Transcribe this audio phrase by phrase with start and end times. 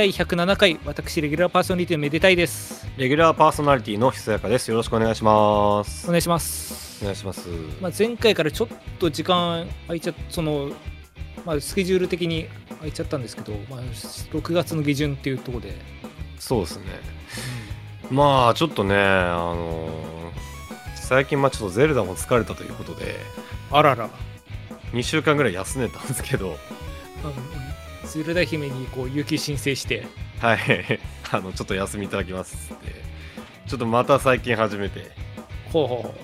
[0.00, 2.88] 第107回、私、レギュラーパーソナリティのめでたいです。
[2.96, 4.70] レギュラーパーソナリティのひそやかです。
[4.70, 6.06] よろしくお願いします。
[6.06, 7.02] お願いします。
[7.02, 7.50] お願いします。
[7.82, 8.68] まあ、前回からちょっ
[8.98, 10.70] と時間空いちゃっその、
[11.44, 15.74] まあ、スケジュール的に空いちゃったんですけど、まあ、6月の下旬っていうところで、
[16.38, 16.84] そうですね。
[18.10, 20.30] まあちょっとね、あのー
[20.94, 23.16] 最近まあちょっとゼルダも疲れたということで、
[23.70, 24.08] あらら、
[24.94, 26.56] 2週間ぐらい休んでたんですけど、
[28.10, 30.04] あのゼルダ姫にこう有給申請して、
[30.40, 30.58] はい、
[31.30, 32.72] あのちょっと休みいただきます。
[32.72, 32.92] って、
[33.68, 35.12] ちょっとまた最近始めて、
[35.72, 36.14] ほうほうほ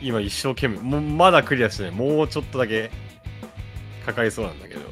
[0.00, 2.90] 今一生懸命、もうまだクリアしてない、もうちょっとだけ
[4.04, 4.84] かかりそうなんだけど、う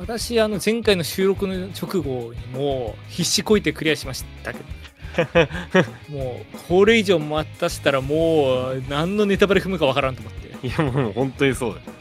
[0.00, 4.64] 私、あの前回の収録の直後にもう必死こいてクリアしましたけど。
[6.08, 10.68] もうこれ以上待たせたらもう何のネタバレ踏むかわからんと思って。
[10.68, 11.99] いやもう本当にそうだよ。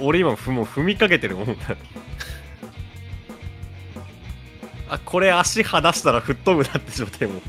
[0.00, 1.54] お俺今ふもう踏みかけてるもんだ。
[4.88, 7.38] あこれ足離したら吹っ飛ぶなって状態も。
[7.38, 7.42] っ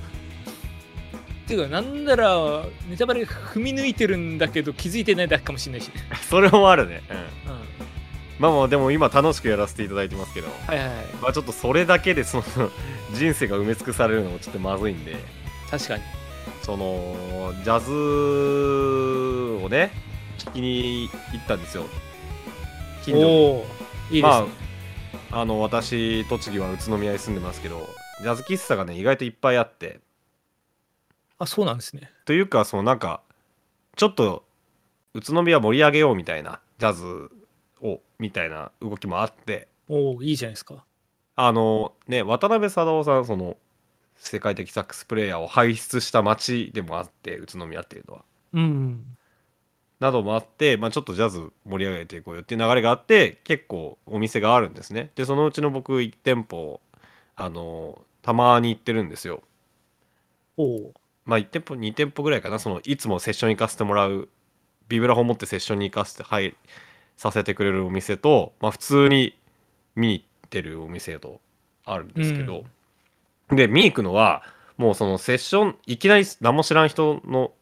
[1.45, 5.91] ていうかなんならネタバレ踏み抜いてるんだけど気づいてないだけかもしれないし、
[6.29, 7.25] それもあるね、うん、うん、
[8.39, 10.47] まあまあでも今楽しくやらせていただいてますけど。
[10.67, 10.95] はいはいはい。
[11.21, 12.43] まあちょっとそれだけでその
[13.13, 15.17] 人生が埋め尽くされるのもちょっとまずいんで。
[15.69, 16.03] 確かに。
[16.61, 17.91] そのジャズ
[19.65, 19.91] をね
[20.37, 21.83] 聞きに行ったんですよ
[23.03, 23.65] 近所
[24.11, 24.47] いいですね、
[25.31, 27.85] まあ、あの私栃木は宇都宮に住んでますけど
[28.21, 29.99] ジャズ喫茶がね意外といっぱいあって。
[31.39, 32.09] あそうなんですね。
[32.25, 33.21] というかそのなんか
[33.97, 34.45] ちょっと
[35.13, 37.29] 宇都宮盛り上げようみたいなジャズ
[37.81, 39.67] をみたいな動きもあって。
[39.89, 40.85] おおいいじゃないですか。
[41.35, 43.57] あのね渡辺貞夫さんその
[44.15, 48.23] 世界的サックスプレーヤーを輩出した街でもあって宇都宮っていうのは。
[48.53, 49.17] うん
[50.03, 55.11] などもあって、まあ、ちょっとジャズ盛り上げていこうよっていう流れがあって結構お店があるんですね。
[55.15, 56.81] でそのうちの僕1店舗
[57.37, 59.41] あのたまに行ってるんですよ。
[60.57, 60.93] おお
[61.25, 62.59] まあ1店舗2店舗ぐらいかな。
[62.59, 64.27] そのいつもセッション行かせてもらう
[64.89, 66.53] ビブラフォン持ってセッションに行かせてはい
[67.15, 69.37] させてくれるお店と、まあ、普通に
[69.95, 71.39] 見に行ってるお店と
[71.85, 72.65] あるんですけど、
[73.51, 74.43] で見に行くのは
[74.77, 77.53] もうそのセッションいきなり何も知らん人の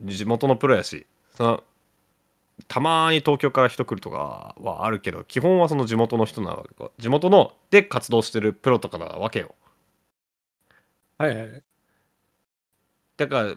[0.00, 1.64] 地元のプロやしその
[2.68, 9.54] たまに東京から人来るとかはあるけど基本はその地元の人なわけ地元ので活動してるプロとかなわけよ。
[11.18, 11.62] はいはい
[13.16, 13.56] だから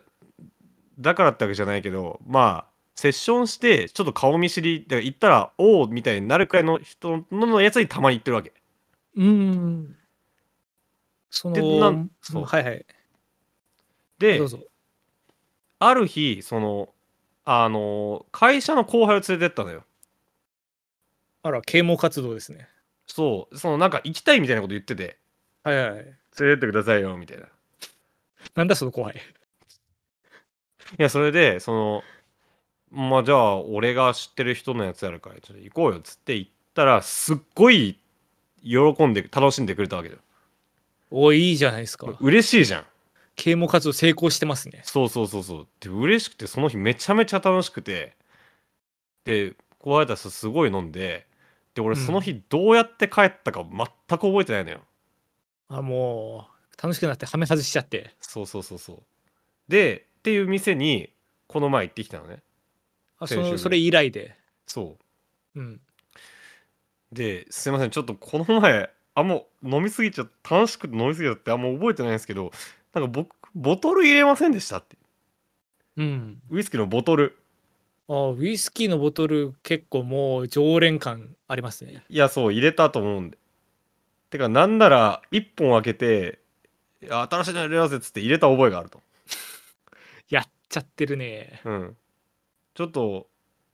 [1.00, 8.54] だからってわけじゃないけどまあセッションしてちょっと顔見知りだから言ったらおおみたいになるくらいの人のやつにたまに行ってるわけ。
[9.16, 9.96] うん
[11.30, 12.86] そでのなんそうはいはい。
[14.20, 14.42] で
[15.80, 16.90] ある日その
[17.46, 19.84] あの会社の後輩を連れてったのよ。
[21.44, 22.68] あら啓蒙活動ですね。
[23.06, 25.18] そうそのなんか行きたいみたいなこと言ってて。
[25.64, 25.96] はいはい
[26.38, 27.46] 連れてってくださいよみたいな。
[27.46, 27.48] い
[28.56, 29.22] なんだその後輩。
[30.98, 32.04] やそれでその
[32.92, 38.00] まあじゃあ俺が知ってる人のやつやるからちょっと行こうよっつって行ったらすっごい
[38.64, 40.22] 喜んで楽しんでくれたわけだよ。
[41.12, 42.08] おいいいじゃないですか。
[42.20, 42.86] 嬉しいじゃん
[43.36, 44.82] 啓蒙活動成功してますね。
[44.84, 45.68] そうそうそうそう。
[45.80, 48.16] で嬉しくてその日めちゃめちゃ楽しくて。
[49.26, 51.28] で後輩たちとすごい飲んで。
[51.74, 52.06] で俺うん。
[52.06, 54.80] その日どうやって帰ったか全く覚えてないのよ、
[55.68, 58.16] あもう楽しくなってはめ外しちゃって。
[58.22, 59.04] そうそうそうそう。
[59.68, 61.12] でっていう店に
[61.48, 62.42] この前行ってきたのね。
[63.20, 64.38] あそのそれ以来で。
[64.68, 64.98] そ
[65.56, 65.62] う。
[65.62, 65.74] ん。
[65.74, 65.80] う
[67.12, 67.90] ですいません。
[67.90, 72.52] ちょっとこの前あんま飲みすぎちゃ楽しくて飲みすぎちゃってあんま覚えてないんですけど
[72.96, 74.98] なんか僕ボトル入れませんでしたって。
[75.98, 76.42] うん。
[76.50, 77.38] ウイスキーのボトル。
[78.08, 82.04] あウイスキーのボトル結構もう常連感ありますね。
[82.10, 83.38] いやそう入れたと思うんで。
[84.30, 86.40] てかなんなら1本開けて
[87.02, 89.02] いや新しいの入れようぜっつって入れた覚えがあると。
[90.30, 91.62] やっちゃってるね。
[91.66, 91.98] うん。
[92.76, 93.28] ちょっと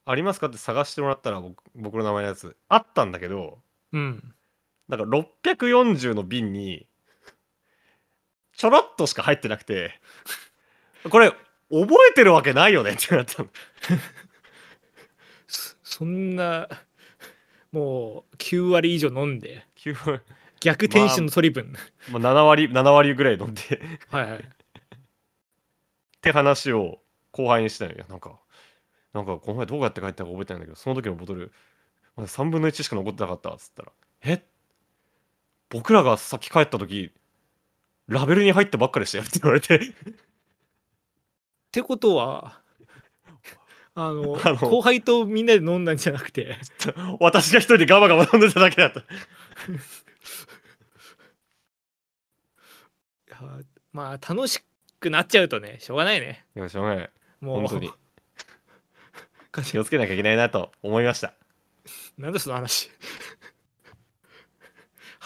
[0.05, 2.55] ありますかって探してもらったら僕僕の名前のやつ。
[2.69, 3.59] あったんだけど
[3.91, 4.33] うん。
[4.87, 6.87] なんか640の瓶に
[8.61, 9.99] ちょろっとしか入ってなくて
[11.09, 11.37] これ覚
[12.11, 12.91] えてるわけないよね？
[12.93, 13.49] ってなったの。
[15.47, 16.69] そそんな
[17.71, 19.65] もう9割以上飲んで
[20.59, 21.73] 逆転手の取り分、
[22.11, 23.81] まあ、7割7割ぐらい飲んで。
[24.11, 24.39] はいはい。
[24.39, 24.43] っ
[26.21, 26.99] て話を
[27.31, 28.05] 後輩にしたのよ。
[28.09, 28.39] なんか、
[29.11, 31.51] なんかこの前どうやって帰ったか覚えてないんだけど、その時のボトル、
[32.15, 33.91] まだ3分の1しか残ってなかったっつったら、
[34.21, 34.45] え？
[35.69, 37.11] 僕らがさっき帰った時、
[38.11, 39.79] ラベルに入ったばっかでしたよって言われて、っ
[41.71, 42.59] てことは
[43.95, 46.57] あのあの後輩とみんなで飲んだんじゃなくて
[47.19, 49.03] 私が一人でガバガバ飲んでただけだった。
[53.93, 54.63] まあ楽し
[54.99, 57.09] くなっちゃうとねしょうがないねいや、しょうがない。
[57.39, 57.91] もう本当に。
[59.51, 61.33] か気をつけなきゃいけないなと思いました。
[62.17, 62.89] なんだその話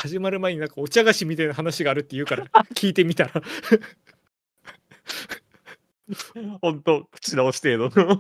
[0.06, 3.42] 始まる前になんかお茶菓子みたいな話があるって言うから 聞いてみたら
[6.62, 8.20] 本当口直し程度の。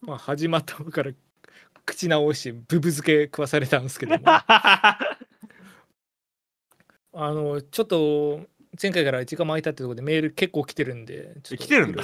[0.00, 1.12] まあ始まったから
[1.84, 5.14] 口直しブブ漬け食わされたんですけども あ
[7.14, 8.46] のちょっと
[8.82, 12.02] 前回から時間も空いたってところでメール結構来てるんでちょっと来てるんだ？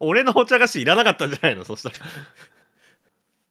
[0.00, 1.64] 俺のお茶菓子いらなかったんじゃないの？
[1.66, 1.96] そしたら。
[1.96, 2.06] そう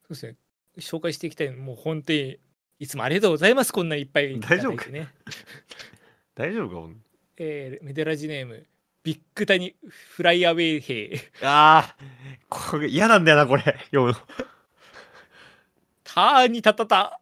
[0.09, 0.35] ですね
[0.79, 2.39] 紹介していきたいもう本当に
[2.79, 5.07] いつもありがとうございますこんないっぱいいただいて大丈夫ね
[6.35, 6.93] 大丈夫か
[7.37, 8.65] えーメデラジネーム
[9.07, 9.75] ビッグタニ
[10.09, 12.05] フライアウェイ兵ああ、
[12.49, 13.63] これ嫌なんだよな、これ。
[13.85, 14.15] 読むの。
[16.03, 17.21] ターにたたた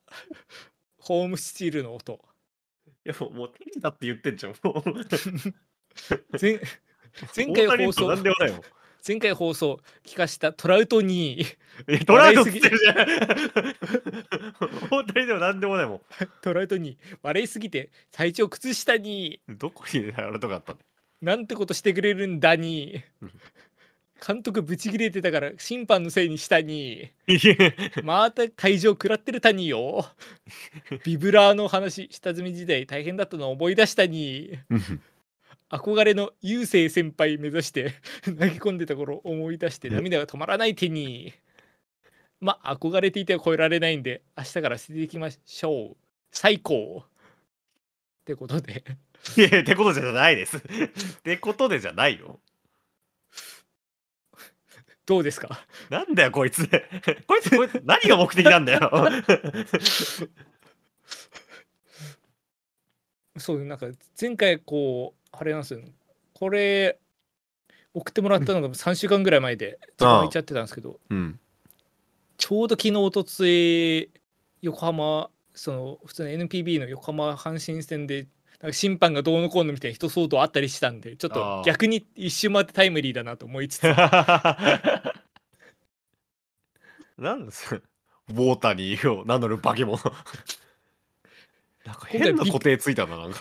[0.97, 2.19] ホームスチールの音
[3.05, 4.55] いや、もう、もうだって言ってんじゃん。
[4.63, 4.83] もう
[6.41, 6.59] 前
[7.35, 8.61] 前回放送なんでもないもん。
[9.07, 11.45] 前回放送聞かしたトラウトに
[12.07, 12.95] トラウトってるじゃん。
[14.89, 16.01] 大谷でもなんでもないも
[16.41, 19.57] トラウトに笑いすぎて体調崩したにん。
[19.57, 20.79] どこにあれとかあったの？
[21.21, 23.31] なんてことしてくれるんだにうん。
[24.25, 27.11] 監督ブチギレてたから審判のせいにしたに
[28.03, 30.07] また退場食らってるたによ。
[31.05, 34.57] ビブラーの話下積み時代大変だったのを思い出したに
[35.69, 37.93] 憧れの雄星先輩目指して
[38.25, 41.33] 投げ込んでた頃思い出して涙が止まらない手に
[42.39, 45.97] まあ憧れていては超えられないんで明日から捨てていきましょう
[46.31, 47.07] 最高っ
[48.25, 48.83] てことで
[49.37, 50.57] いや、ってことじゃないです。
[50.57, 50.61] っ
[51.23, 52.39] てことでじゃないよ。
[55.07, 55.65] どうですか？
[55.89, 56.67] なんだよ、こいつ。
[57.27, 58.91] こいつ、こいつ、何が目的なんだよ。
[63.37, 63.87] そうなんか
[64.19, 65.79] 前回こうあれなんですよ
[66.33, 66.99] これ
[67.93, 71.39] 送ってもらったのが3週間ぐらい前で時間空いちゃってたんですけどうん。
[72.37, 74.09] ちょうど昨日おとつい
[74.61, 78.27] 横浜その普通の NPB の横浜阪神戦で
[78.61, 83.83] なんか審判がどうのこうのみたいな人騒動あったりしたんでちょっあとー逆に一周回ってタイムリーだなと思いつつ
[87.17, 87.81] なんです
[88.29, 89.99] ウォーターにを名乗る化け物。
[91.85, 93.39] なんか変な固定ついたな、なんか。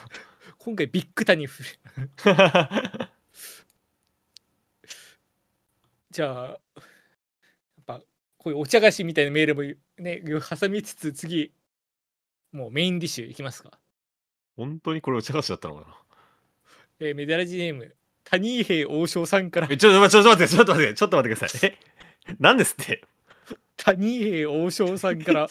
[0.64, 1.68] 今回ビッグタに振る。
[6.10, 6.58] じゃあやっ
[7.84, 8.00] ぱ
[8.38, 9.62] こういうお茶菓子みたいなメールも
[9.98, 11.52] ね挟みつつ次
[12.50, 13.78] もうメインディッシュいきますか、
[14.56, 15.96] 本当にこれお茶菓子だったのかな？
[17.00, 17.94] えーメダラジネーム
[18.24, 19.68] 谷平王将さんから。
[19.70, 21.70] え、ちょっと待って、ちょっと待って、ちょっと待って、ちょっと待ってください。
[21.70, 23.04] え、なんですって？
[23.76, 25.50] 谷平王将さんから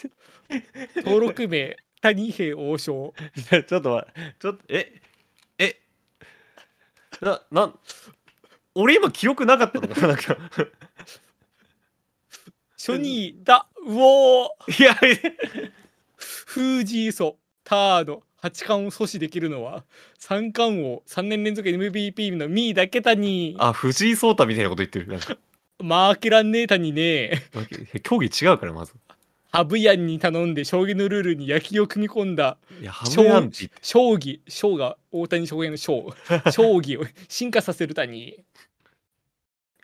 [0.95, 3.13] 登録名谷平王将
[3.49, 5.01] ちょっと待って、ちょっと、え、
[5.57, 5.79] え、
[7.21, 7.79] な、なん、
[8.75, 10.37] 俺今記憶なかったのかなんか。
[12.77, 14.93] 初にだうおーいや、
[16.45, 19.85] フージーソタード八冠を阻止できるのは
[20.19, 25.07] 三冠王3年連続 MVP のミーだけだにあ、藤井聡太みたいなこと言ってる。
[25.07, 25.37] なんか、
[25.79, 27.43] 負けらんねえたにね
[28.03, 28.93] 競技違うから、まず。
[29.53, 33.75] ハブヤンに頼んで将棋のルールに焼きを組み込んだいや、ハムヤンチって。
[33.83, 36.11] 将棋将が大谷翔平の将。
[36.51, 38.43] 将棋を進化させるたに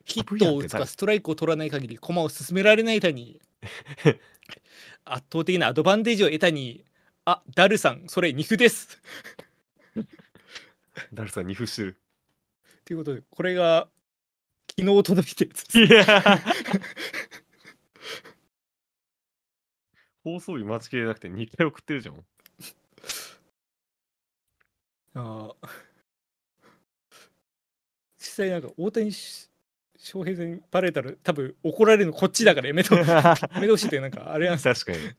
[0.06, 3.40] ヒットを打つかストライクを取らない限り駒を進められないたに
[5.06, 6.84] 圧倒的なアドバンテージを得たに
[7.26, 9.00] あダルさんそれ肉です。
[11.14, 12.00] 誰さん、二歩してる。
[12.86, 13.88] ということでこれが
[14.76, 15.80] 昨日届いたやつです。
[15.80, 16.42] いや
[20.24, 22.16] 放送日待ちきれなくて2回送ってるじゃん。
[25.16, 25.68] あー
[28.20, 29.50] 実際なんか大谷し
[29.98, 35.14] 翔平さんにバレたら多分怒られるのこっちだからやめと やめてほしいってなんかあれなんですよ確かに。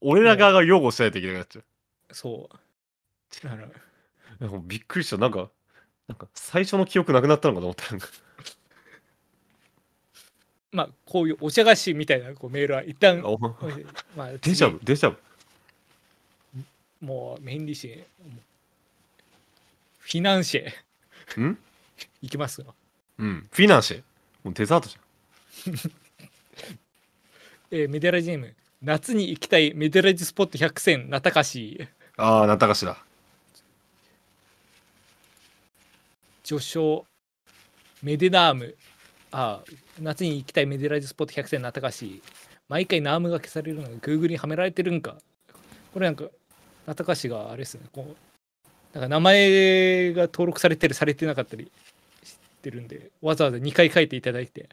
[0.00, 1.62] 俺ら側が擁護しないといけなくなっちゃ
[2.12, 2.56] そう
[3.44, 5.18] だからびっくりした。
[5.18, 5.50] なんか、
[6.06, 7.90] なんか最初の記憶なくなったのかと思った。
[7.90, 8.08] なんか
[10.72, 13.56] まあこういうお茶菓子みたいなこうメールは一旦おま
[14.24, 15.16] あデジャブデジャブ
[17.00, 18.04] もうメインディッシュ
[19.98, 21.58] フィナンシェん？
[22.22, 22.74] いきますよ
[23.18, 23.48] うん。
[23.50, 24.02] フィナンシェ。
[24.44, 24.96] もうデザートじ
[27.70, 32.24] えーメデラジネーム夏に行きたいメデラジスポット100選なたかしゃん。
[32.24, 33.02] ああ、なったかしだ。
[36.44, 37.04] 序章
[38.02, 38.76] メデナーム
[39.38, 39.62] あ
[40.00, 42.22] 夏に行きたいメデラジスポット100選の高し
[42.70, 45.16] 毎回ナームが消されるのが Google にはめられてるんか。
[45.92, 46.24] これなんか
[46.86, 47.82] ナタカシがあれですね。
[47.92, 48.16] こ
[48.94, 51.70] うなんか名前が登録されてるされてなかったり
[52.24, 54.70] してるんでわざわざ2回書いていただいて。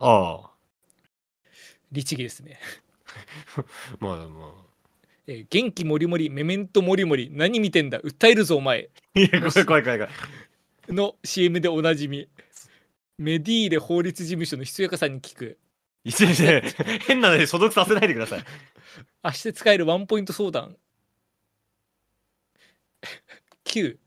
[0.00, 0.50] ああ。
[1.92, 2.58] 律儀ですね、
[4.00, 4.54] まあま
[5.28, 8.88] えー元気もりもりメメントもりもり何見てんだ訴えるぞお前。
[9.14, 9.20] あ。
[9.20, 10.12] いや、怖い怖い怖い怖い。
[10.92, 12.28] の CM でおなじみ
[13.20, 15.58] メディーレ法律事務所のひつやかさんに聞く
[16.04, 16.64] 一時で
[17.06, 18.44] 変なので所属させないでください。
[19.22, 20.74] 明日使えるワンポイント相談
[23.66, 23.98] 9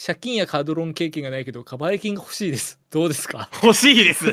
[0.00, 3.50] 借金やカードローン経験がないけどカバー金が欲しいですどうですか？
[3.62, 4.32] 欲しいです。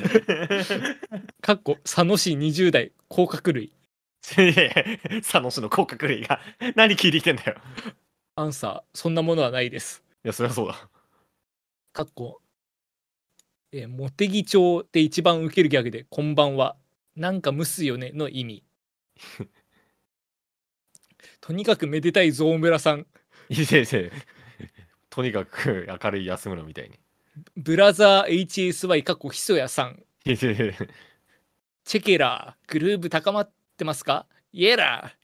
[1.42, 3.72] かっこ佐野市20代甲殻類い
[4.38, 4.74] やいや
[5.22, 6.40] 佐野市の甲殻類が
[6.76, 7.56] 何聞いてきてんだよ。
[8.36, 10.88] アンサーそんなものはないですいや、そりゃそうだ。
[11.94, 12.42] かっこ
[13.76, 16.76] えー茂木町で一番受けるギャグでこんばんは。
[17.16, 18.64] なんか蒸すよねの意味。
[21.42, 23.08] とにかくめでたいゾウムラさん。
[23.50, 24.12] いやいやいや。
[25.10, 27.00] とにかく明るい安村みたいに。
[27.58, 30.04] ブラザー HSY かっこひそやさん。
[30.24, 34.28] チェケラーグルーブ高まってますか？
[34.52, 35.16] イエラ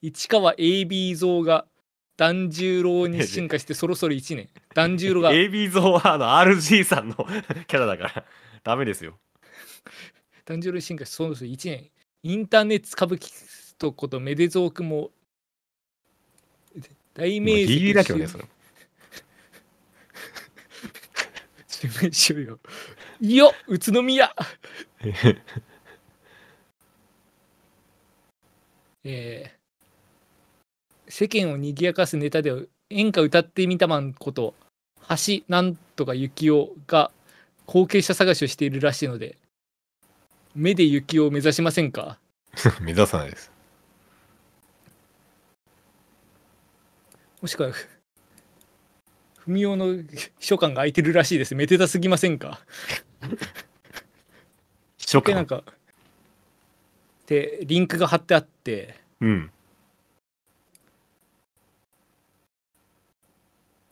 [0.00, 0.06] ー。
[0.06, 1.66] 市川 AB 像が
[2.16, 4.48] 團十郎に進化してそろそろ1年。
[4.74, 7.16] 團十郎が AB 像はあの RG さんの
[7.66, 8.24] キャラだから。
[8.62, 9.18] ダメですよ。
[10.44, 11.90] 團十郎に進化してそろそろ1年。
[12.22, 15.10] インターネット歌舞伎とことめでぞうくも。
[17.14, 18.44] 大まあ名ギリギリだけどね、それ。
[21.68, 22.60] 襲名しようよ。
[23.20, 24.34] いいよ宇都宮。
[29.04, 29.53] えー
[31.08, 34.54] 世間を賑やかすネタでは演歌歌ってみたまんこと
[35.08, 37.10] 橋なんとか幸男が
[37.66, 39.36] 後継者探しをしているらしいので
[40.54, 42.18] 目で幸男を目指しませんか？
[42.80, 43.50] 目指さないです。
[47.40, 47.88] もしくはふ
[49.46, 50.02] 文雄の秘
[50.40, 52.60] 書官が空いてるらしいですめでたすぎませんか？
[54.96, 55.32] 秘書官。
[55.32, 55.64] でなんか
[57.26, 59.50] でリンクが貼ってあってうん。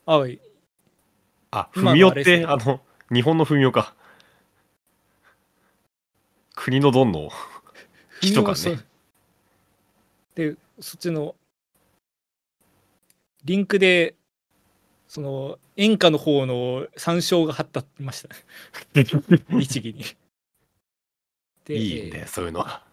[0.07, 0.41] あおい
[1.51, 2.81] あ、今の文雄って、あの、
[3.13, 3.95] 日本の文雄か。
[6.55, 7.31] 国のドンの？
[8.21, 8.81] 秘書官ね。
[10.35, 11.35] でそっちの
[13.45, 14.15] リンクで
[15.09, 18.35] その演歌の方の参照が貼ってありました
[19.51, 20.05] 律儀に
[21.65, 22.85] でいいんだよ、えーそういうのは。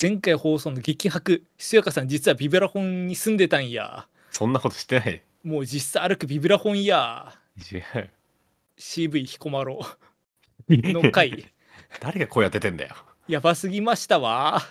[0.00, 5.22] 前回放送の激白ひそやかさん実はビブラフォンに住んでたんやそんなことしてない。
[5.44, 7.34] もう実際歩くビブラフォンや。
[8.78, 9.78] CV 彦摩呂
[10.68, 11.52] の回
[12.00, 12.94] 誰が声当ててんだよ。
[13.28, 14.62] やばすぎましたわ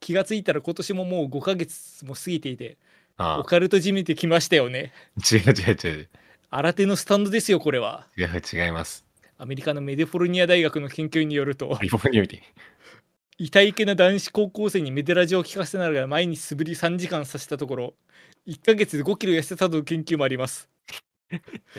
[0.00, 2.78] 気がついたら今年ももう5ヶ月も過ぎていて
[3.16, 6.08] あオカルトじみてきましたよねあ違う違う違う。
[6.50, 9.04] 新手のスタンドですよこれは違う違います。
[9.38, 11.78] アメリカのメデフォルニア大学の研究によると。
[13.38, 17.94] 痛いけな男子高校生にメデラジを聞かせながら毎日素振り3時間させたところ
[18.48, 20.68] 1ヶ月で5キロ痩せたという研究もあります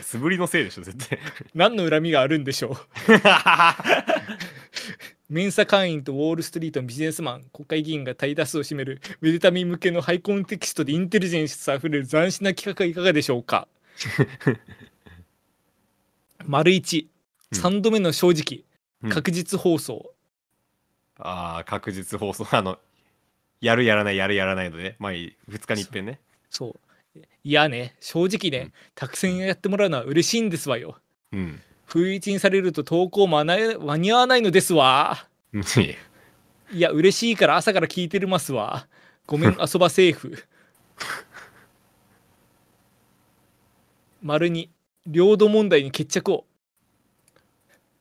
[0.00, 1.18] 素振りのせいでしょ、絶対。
[1.54, 2.76] 何の恨みがあるんでしょう
[5.28, 13.66] メンサ会員とウォール・ストリートのビジネスマン国会議員が大多数を占めるメデタミン向けのハイコンテキストでインテリジェンスあふれる斬新な企画はいかがでしょうか
[16.44, 17.08] 丸一
[17.52, 18.64] うん3度目の正直、
[19.02, 20.12] うん確実放送
[21.18, 22.46] ああ、確実放送。
[22.50, 22.78] あの、
[23.60, 24.96] やるやらない、やるやらないのでね。
[24.98, 26.20] まあいい、2日に一遍ね。
[26.50, 26.76] そ
[27.16, 27.18] う。
[27.42, 27.96] いやね。
[28.00, 28.72] 正直ね、うん。
[28.94, 30.98] たくさんやってもらうのは嬉しいんですわよ。
[31.32, 31.60] うん。
[31.86, 35.26] 不意打ちにされると投稿間に間に合わないのですわ。
[35.52, 35.64] うん。
[36.72, 38.86] いや嬉しいから朝から聞いてるますわ。
[39.26, 40.44] ごめん遊ばセーフ。
[44.22, 44.70] 丸に
[45.06, 46.44] 領土問題に決着を。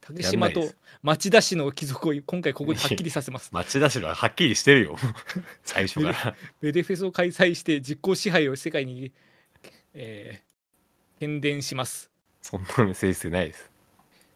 [0.01, 0.69] 竹島と
[1.01, 4.97] 町田市の貴族を今回ここにはっきりさせます町田市ははっきりしてるよ。
[5.63, 6.35] 最初から。
[6.59, 9.11] ベデフェスを開催して実効支配を世界に、
[9.93, 10.49] えー
[11.19, 12.09] 宣伝します
[12.41, 13.69] そんなメッセージ性ないです。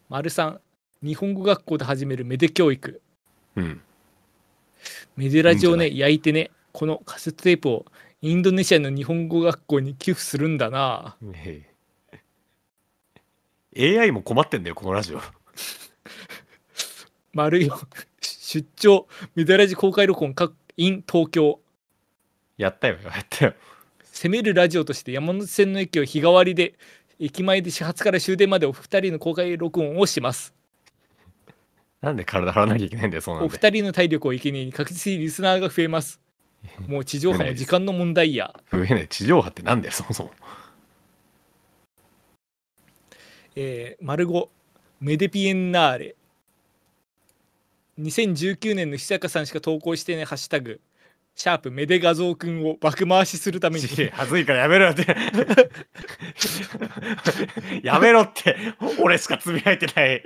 [0.09, 0.59] 丸3
[1.01, 3.01] 日本語学校で始めるメデ教育
[3.55, 3.81] うん。
[5.15, 7.85] メデラジをねいいん焼いてねこのカセットテープを
[8.21, 11.15] インドネシアの日本語学校に寄付するんだな
[13.77, 15.21] AI も困ってんだよ、このラジオ。
[17.33, 17.71] 丸4
[18.21, 21.59] 出張メデラジ公開録音各 in 東京
[22.57, 23.53] やったよ、やったよ。
[24.03, 26.75] 攻めるラジオとして山手線の駅を日替わりで
[27.19, 30.53] 駅前で始発から終電までお二人の公開録音をします
[32.01, 33.45] なんで体張らなきゃいけないんだよ、そうなんで。
[33.47, 36.21] お二人の体力を生贄に確実にリスナーが増えます。
[36.87, 38.53] もう地上波も時間の問題や。
[38.71, 39.07] 増えない。
[39.07, 40.31] 地上波ってなんだよ、そもそも。
[43.55, 44.51] えー、マルゴ
[44.99, 46.15] メデピエンナーレ
[47.99, 50.81] 2019年の久坂さんしか投稿してないハッシュタグ
[51.35, 55.15] シャープメデ画像くんを爆回しするためにちはずいからやめろよって。
[57.81, 58.55] やめろって。
[58.99, 60.23] 俺しかつぶやいてない。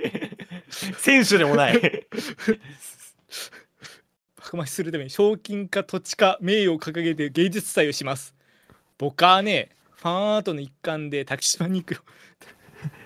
[0.98, 2.06] 選手でもない。
[4.36, 8.34] 爆回しするために賞金か土地か名誉を掲げて芸術祭をします
[8.96, 12.00] 僕はねファンアートの一環で竹島に行くよ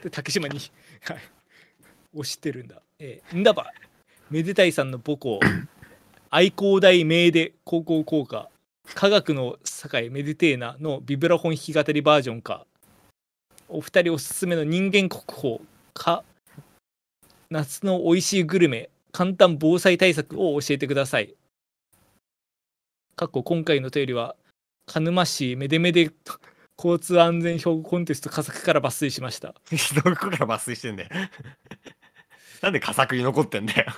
[0.04, 0.60] で竹島に
[1.02, 1.18] はい
[2.14, 3.72] 推してるんだえーんだば
[4.32, 5.40] めでたいさんの母校
[6.30, 8.48] 愛工大名で高校校歌
[8.94, 12.64] 科学の境メディテーナのビブラフォン弾き語りバージョンか
[13.68, 15.58] お二人おすすめの人間国宝
[15.92, 16.24] か
[17.50, 21.34] 夏の美味しいグルメ簡単防災対策を教えてください。
[23.16, 24.34] かっこ今回のお便りは
[24.86, 26.10] 鹿沼市めでめで
[26.78, 29.54] 交通安全標語コンテスト佳作から抜粋しました。
[30.02, 31.10] どこから抜粋してんだよ。
[32.62, 33.86] なんで佳作に残ってんだよ。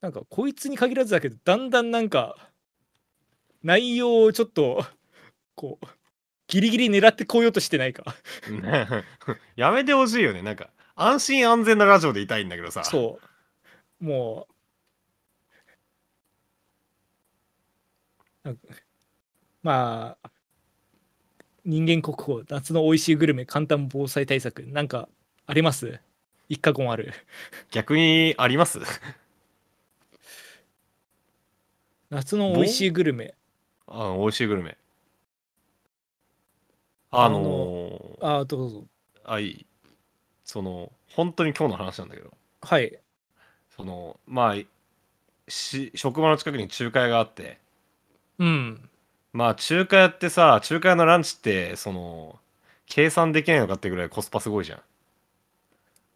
[0.00, 2.36] なんかこいつに限らずだけどだんだんなんか
[3.62, 4.84] 内容をちょっと
[5.54, 5.86] こう
[6.46, 8.04] ギリギリ狙ってこようとしてないか。
[9.56, 10.42] やめてほしいよね。
[10.42, 12.84] なんか、安心安全なラジオでいたいんだけどさ。
[12.84, 13.18] そ
[14.00, 14.04] う。
[14.04, 14.46] も
[18.44, 18.58] う、
[19.62, 20.30] まあ、
[21.64, 25.08] 人間国宝、夏の美味しいグルメ、簡単防災対策、なんか
[25.46, 25.98] あります？
[26.48, 27.12] 一過言ある。
[27.70, 28.80] 逆にあります？
[32.10, 33.34] 夏の美味しいグルメ。
[33.86, 34.76] あの美味しいグルメ。
[37.10, 38.84] あのーああ、どうぞ。
[39.24, 39.66] あいい
[40.44, 42.98] その本当に今日の話なんだけどはい。
[43.74, 47.58] そのまあし職場の近くに中華屋があって
[48.38, 48.88] うん。
[49.34, 52.38] まあ中華屋ってさ中華屋のランチってその
[52.86, 54.80] 計算できないのかってぐらいコスパすごいじゃん。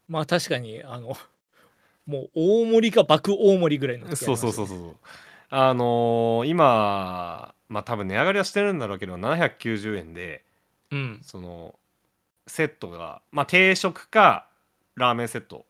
[0.08, 1.16] まあ確かに、あの、
[2.06, 4.96] もう大盛りか爆大盛りぐらいの時ありそうそうそうそう
[5.50, 10.44] あのー今まあ多分値上がりはしてるんだろうけど790円で
[10.90, 11.20] うん。
[11.22, 11.74] その
[12.46, 14.46] セットがまあ定食か
[14.94, 15.66] ラーメンセット。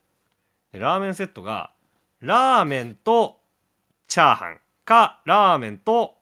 [0.73, 1.71] でラーメンセットが
[2.21, 3.41] ラーメンと
[4.07, 6.18] チャーハンかラーメンと、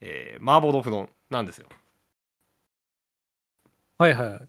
[0.00, 1.68] えー麻婆豆腐丼なんですよ。
[3.98, 4.28] はいはい。
[4.30, 4.48] はい。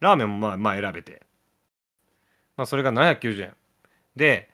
[0.00, 1.22] ラーメンもまあまあ選べて。
[2.56, 3.56] まあそれが790円。
[4.16, 4.48] で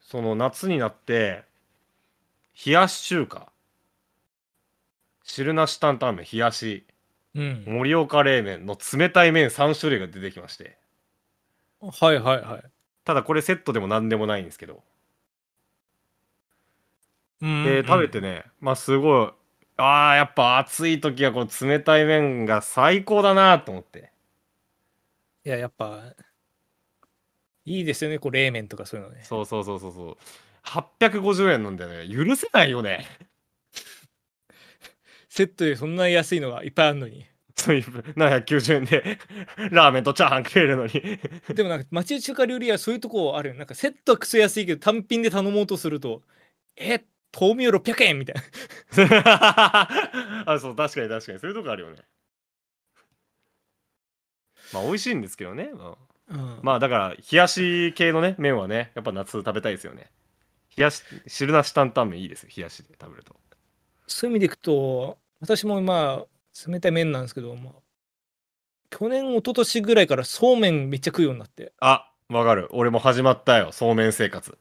[0.00, 1.44] その夏になって
[2.66, 3.52] 冷やし中華。
[5.24, 6.86] 汁なし担々麺冷やし。
[7.34, 7.64] うん。
[7.66, 10.78] 盛岡冷麺の冷たい麺3種類が出てきまして。
[12.00, 12.62] はいはいはい。
[13.04, 14.74] ただこれセットでも何でもないんですけど。
[14.74, 14.80] うん
[17.40, 19.32] で食べてねまあすごい
[19.76, 24.14] あーやっぱ暑い時はこの冷たい麺が最高だなと思って
[25.46, 26.14] いや、やっぱ、
[27.66, 29.22] いいですよね、こう、冷麺とかそういうのね。
[29.24, 30.16] そうそうそうそうそう
[30.62, 33.06] 850円なんだよね許せないよね
[35.28, 37.26] セットでそんな安いのがいっぱいあるのに。
[37.56, 39.18] そういう790円で
[39.70, 40.92] ラーメンとチャーハン食えるのに
[41.54, 43.54] でもなんか、町中華料理屋そういうとこあるよ。
[43.54, 46.22] なんか、セットはクソ安いけど、単品で頼もうとすると、
[46.76, 47.04] え、
[47.38, 49.88] 豆苗600円みたいな。
[50.46, 51.38] あそう確かに確かに。
[51.38, 51.98] そういうとこあるよね。
[54.72, 55.96] まあ美味しいんですけどね、ま
[56.30, 56.34] あ。
[56.34, 56.60] うん。
[56.62, 60.10] まあだから冷やし系のね麺はねやっぱ夏食べたいですよね。
[60.76, 62.50] 冷やし汁なし担々麺いいですよ。
[62.56, 63.36] 冷やしで食べると。
[64.06, 67.72] そういう意味でいくと、私もまあ、冷たい麺なんですけど、まあ、
[68.90, 72.68] 去年、一昨年ぐらいからそうめんめっちゃ食うようになって、あわかる。
[72.72, 73.72] 俺も始まったよ。
[73.72, 74.56] そうめん生活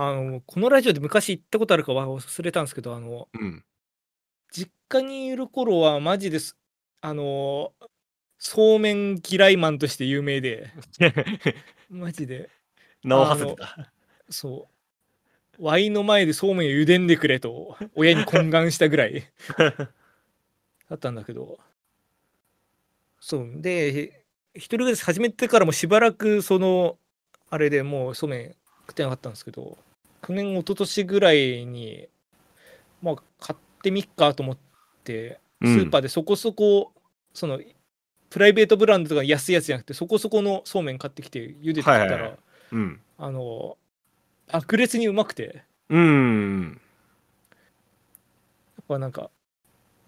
[0.00, 3.64] あの、このラジオで昔言ったことあるかは忘れたんですけど、あの、うん。
[4.52, 6.56] 実家にいる頃はマジです、
[7.00, 7.72] あの、
[8.38, 10.70] そうめん嫌いマンとして有名で、
[11.90, 12.48] マジで、
[13.02, 13.92] 名を馳せてた。
[14.30, 14.68] そ
[15.58, 19.24] う、ワイの前でそうめんを茹でんでくれと、親に懇願したぐらい。
[20.88, 21.58] だったんだけど、
[23.18, 27.00] そう、で、一人暮らし始めてからもしばらく、その、
[27.50, 28.56] あれでもうそうめん
[28.86, 29.76] 食ってなかったんですけど、
[30.26, 32.08] 去年、一昨年ぐらいに、
[33.02, 34.58] まあ、買ってみっかと思っ
[35.04, 35.74] て、スうん。
[35.78, 36.92] ーパーでそこそこ、
[37.32, 37.60] その、
[38.30, 42.38] プライベートブランドとか安いやつじゃなくて、そこそこのそうめん買ってきて茹でてきたら、はいはいはい。
[42.72, 43.00] うん。
[43.18, 43.78] あの、
[44.52, 46.80] 爆裂にうまくて、うん。
[48.76, 49.30] やっぱなんか、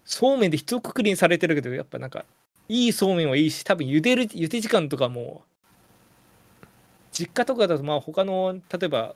[0.05, 2.25] そうめんで一括りにされてるけど、やっぱなんか、
[2.67, 5.43] いいそうめんはいいし多分茹でる茹で時間とかも
[7.11, 9.15] 実家とかだとまあ他の例えば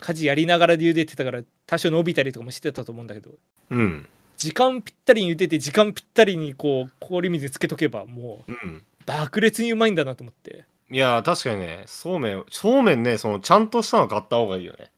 [0.00, 3.30] 家事やりながらで茹でてたから多少伸びたりとかもしてたと思うんだけど。
[3.70, 4.08] うん。
[4.36, 8.84] 時間ぴったりに茹でて時間ぴったりにこう氷水につけとけばもううん。
[9.06, 10.64] 爆裂にうまいんだなと思って。
[10.90, 14.90] いやー確かにねそうめんそうめんねそのちゃんとしたの買った方がいいよね。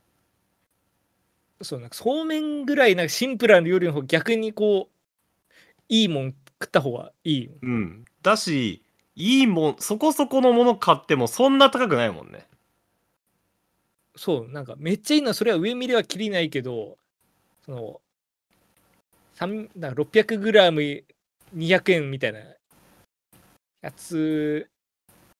[1.62, 5.54] そうなんかそうめんぐらいなんかシンプルな料理の方が逆にこう
[5.88, 7.52] いいもん食った方がいいよ。
[7.62, 8.04] うん。
[8.22, 8.82] だし
[9.16, 12.46] いいもんそこそこのもの買ってもそんな高くないもんね
[14.20, 16.98] そうなんかめっちゃいいのはそれは上見れはきりないけど
[17.64, 18.02] その
[19.36, 22.40] 3だ 600g200 円みたいな
[23.80, 24.68] やつ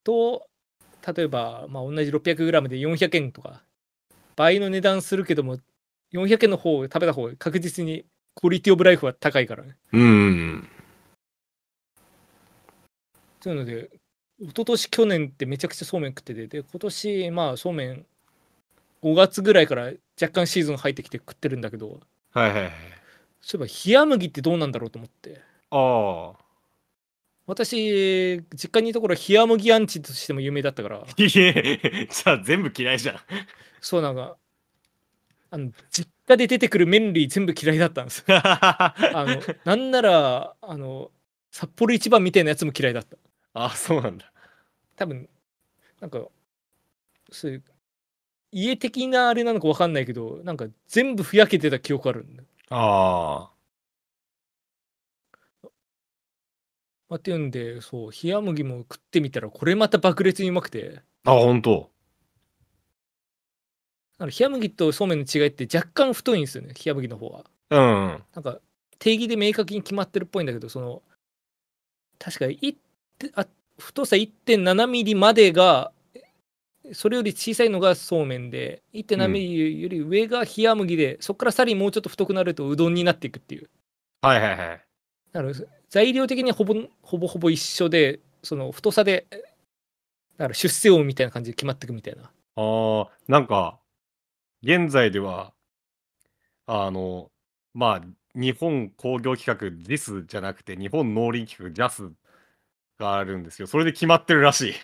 [0.03, 0.47] と
[1.07, 3.63] 例えば、まあ、同じ 600g で400円とか
[4.35, 5.59] 倍の値段するけども
[6.13, 9.77] 400円の方を食べた方が確実にクオリティオブライフは高いからね。
[9.93, 10.67] うん。
[13.43, 13.91] そういうので
[14.41, 18.07] 一昨年去年ってめちゃくちゃそうめん食っててで今年まあそうめん
[19.03, 19.85] 5月ぐらいから
[20.21, 22.01] 若干シーズン入ってきて食ってるんだけど
[22.33, 22.73] はいはいはい。
[23.41, 25.41] そういえば冷麦ってどうなんだろうと思って。
[25.71, 26.45] ああ。
[27.47, 30.99] 私実家にいた頃冷麦アンチとしても有名だったから。
[31.17, 33.17] いえじゃあ全部嫌いじゃん。
[33.81, 34.37] そうなんか
[35.51, 38.95] あの実家で出てくる麺類全部嫌いだったんです あ
[39.27, 41.11] のなんならあの
[41.51, 43.17] 札幌一番みたいなやつも嫌いだった。
[43.55, 44.33] あそうなんだ。
[44.95, 45.29] 多分
[46.01, 46.21] なんか
[47.33, 47.65] そういう
[48.53, 52.43] 家的なあれなのか分かんないけどなんか全部ふやけてた記憶あるんだ。
[52.71, 53.51] あ
[57.09, 61.03] まあ、っていうんでそう冷麦も食ってみたらこれまた爆裂にうまくて。
[61.25, 61.91] ああ本当
[64.19, 67.45] あの冷麦とそうめんの違いって若干太いんですよね冷麦の方は。
[67.71, 68.61] うんなんか
[68.99, 71.03] 定義で明確に決まってるっぽいんだけどその
[72.19, 72.77] 確かい
[73.35, 73.47] あ
[73.79, 75.91] 太さ1.7ミリまでが
[76.93, 83.69] それより小さいのがそうめんで1.7ミリより上が冷麦で、そこからさらにもうちょっと太くなるとうどんになっていくっていう。
[84.23, 84.85] はいはいはい。
[85.33, 85.55] だから
[85.89, 92.23] 材料的にはほぼほぼほぼ一緒でその太さでだから出世音みたいな感じで決まっていくみたいな。
[92.23, 93.79] ああなんか
[94.63, 95.53] 現在では
[96.67, 97.31] あの
[97.75, 102.13] まあ日本工業企画 JIS じゃなくて日本農林企画 JAS
[102.99, 103.67] があるんですよ。
[103.67, 104.75] それで決まってるらしい。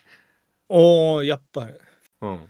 [0.69, 1.75] おーやっぱり
[2.23, 2.31] うん。
[2.31, 2.47] なん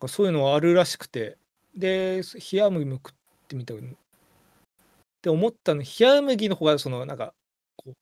[0.00, 1.38] かそういうのはあるらしくて。
[1.74, 2.20] で
[2.52, 3.14] 冷麦も食っ
[3.48, 3.76] てみたっ
[5.22, 7.32] て思ったの冷麦の方がそのなんか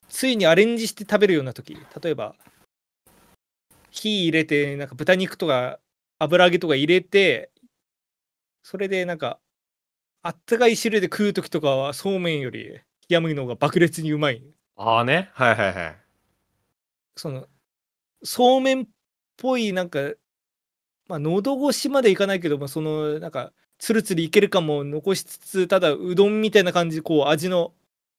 [0.08, 1.76] ついにアレンジして食べるような時。
[2.02, 2.34] 例えば
[3.90, 5.78] 火入れてなんか豚肉とか
[6.18, 7.50] 油揚げとか入れて
[8.62, 9.38] それでなんか
[10.22, 14.42] あったかい汁で食う時とかはそうめんより冷麦の方が爆裂にうまい。
[14.76, 15.30] ああね。
[15.34, 15.96] はいはいはい。
[17.16, 17.46] その
[18.22, 18.84] そうめんっ
[19.36, 20.00] ぽいなんか
[21.10, 27.72] まあ喉越しまでいかないけどもそのなんかつるつるいけるかも残しつつただうどんみたいな感じでこう味の。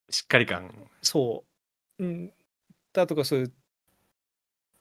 [0.10, 0.70] しっかり感。
[1.02, 1.46] そ
[2.00, 2.04] う。
[2.04, 2.34] うん。
[2.92, 3.54] だとかそういう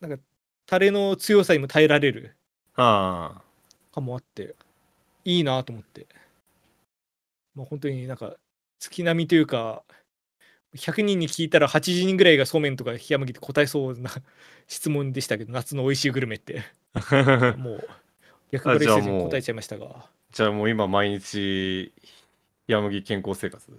[0.00, 0.18] なんか
[0.66, 2.34] タレの強さにも耐えられる。
[2.74, 3.40] あ
[3.94, 4.56] かもあって
[5.24, 6.08] いいなと思って。
[7.54, 8.34] まあ本当になんか
[8.80, 9.84] 月並みというか
[10.76, 14.10] 100人に聞いたら80人ぐらいがそうめんとか冷麦って答えそうな
[14.68, 16.64] 質問でしたけど夏の美味しいグルメって。
[16.92, 17.88] あ もう
[18.52, 20.08] 逆バレせずに答えちゃいましたが。
[20.32, 21.92] じゃあもう今毎日
[22.68, 23.72] 冷麦健康生活？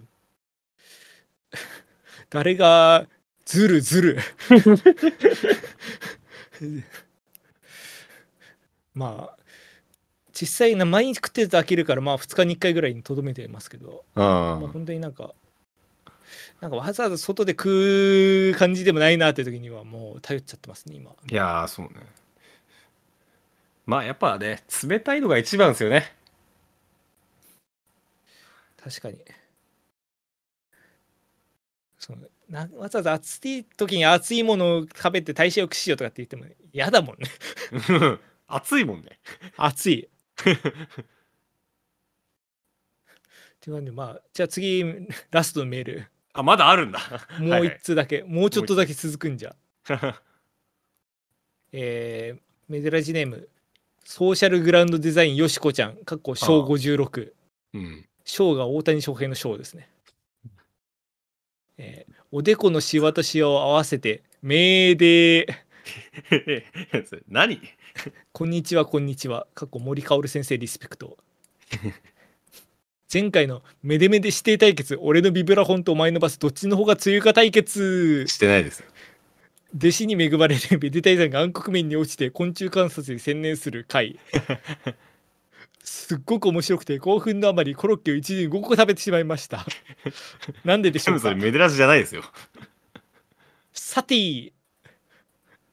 [2.30, 3.06] 誰が
[3.44, 4.18] ずるずる
[8.94, 9.42] まあ
[10.32, 15.34] 実際な毎日食ってると飽きるからまあ2日に1回ぐらいにとどめてますけど、まあ、あ本当になんか
[16.62, 21.10] なんかわざわざ外で食う感じでもないなって時にはもう頼っちゃってますね今。
[21.10, 21.94] いやーそうね。
[23.84, 26.14] まあやっぱね冷たいのが一番ですよね。
[28.80, 29.18] 確かに。
[31.98, 37.26] そのなわざわざ暑い時に熱いものを食べて代謝良くしようとかって言っても嫌だもんね。
[38.46, 39.18] 暑いもんね。
[39.56, 40.06] 暑い。
[40.38, 40.52] ってい
[43.72, 44.84] う感じでまあじゃあ次
[45.32, 47.00] ラストのメールあまだあるんだ。
[47.38, 49.54] もうはい一通だけ、もうちょっとだけ続くんじゃ。
[51.72, 53.48] えー、メデラジネーム。
[54.04, 57.32] ソーシャルグラウンドデザインよしこちゃんかっこ小56
[57.74, 58.08] うん。
[58.24, 59.88] 小が大谷翔平の小ですね、
[61.78, 67.22] えーおでこのシワとシワを合わせてめーでー。
[67.28, 67.60] 何？
[68.32, 69.46] こんにちはこんにちは。
[69.54, 71.18] かっこ森薫先生リスペクト
[73.12, 78.26] 前回のめでめで指定対決俺のビブラフォンとお前のバスどっちの方が強いか対決。
[78.26, 78.82] してないです。
[79.76, 84.18] 弟子に恵まれるめでたいさんが暗黒面に落ちて昆虫観察に専念する回。
[85.84, 89.66] すっごく面白くて興奮のあまりコロッケを一時に5個食べてしまいました。
[90.64, 91.20] なんででしょうか？
[91.20, 92.22] それメデラジじゃないですよ。
[93.74, 94.52] さて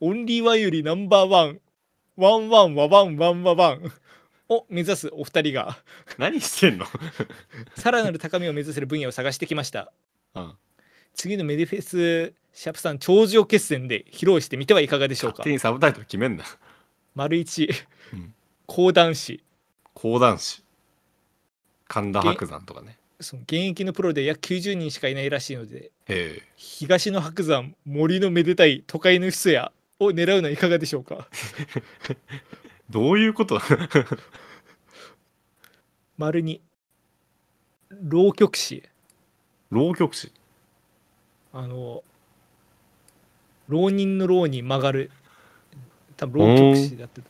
[0.00, 1.60] オンリーワンよりナンバーワン。
[2.16, 3.92] ワンワンワワンワンワワン
[4.50, 5.78] を目指すお二人が。
[6.18, 6.86] 何してんの？
[7.76, 9.92] さらなる高みを目指せる分野を探してきました。
[10.34, 10.52] うん。
[11.14, 15.38] 次のメディフェスシャープさん頂上決戦で披露してみてはいかがでしょうか。
[15.38, 16.44] 勝手にサブタイトル決めんな。
[17.14, 17.70] 丸一。
[18.12, 18.34] うん。
[18.66, 19.42] 講談師。
[19.94, 20.62] 講談師。
[21.86, 22.98] 神田伯山とかね。
[23.20, 26.42] その現役のプロで約90人しかいないらしいのでええ。
[26.56, 31.28] 東の白山森のめでたい都会の人やを狙うのはいかがでしょうか
[32.90, 33.60] どういうこと？
[36.18, 36.60] 丸に
[38.02, 38.82] 浪曲師。
[39.70, 40.32] 浪曲師？
[41.52, 42.02] あの
[43.68, 45.10] 浪人の浪に曲がる。
[46.16, 47.22] 多分浪曲師だって。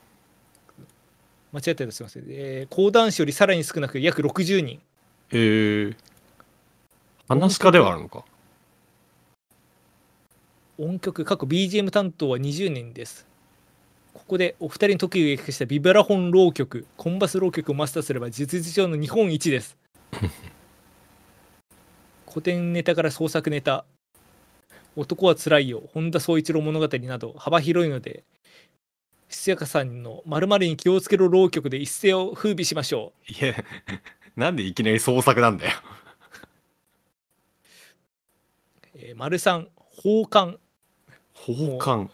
[1.52, 4.80] 間違ったらすいません、えー、講談師よりさらに少なく約60人。
[5.32, 5.96] ええ
[7.28, 8.24] 話し家ではあるのか？
[10.78, 13.26] 音曲過去 BGM 担当は20年です
[14.14, 19.76] ここでお二人に得意を生かしたビブラフォン浪曲コンバス浪曲をマスターすれば実実上の日本一です
[22.28, 23.84] 古典ネタから創作ネタ
[24.96, 28.24] 男はつらいよ本田宗一郎物語など幅広いので
[29.30, 33.54] 質やさんの〇〇に気をつけろ浪曲で一世を風靡しましょういや、
[34.34, 35.72] なんでいきなり創作なんだよ。
[38.96, 40.58] えー、丸三宝冠
[41.32, 42.10] 宝冠。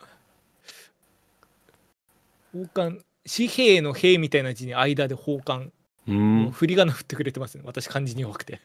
[2.64, 5.72] 宝冠紙幣の幣みたいな字に間で宝冠
[6.08, 6.12] う。
[6.12, 8.60] もうん振り仮名振ってくれてますね私漢字に弱くて、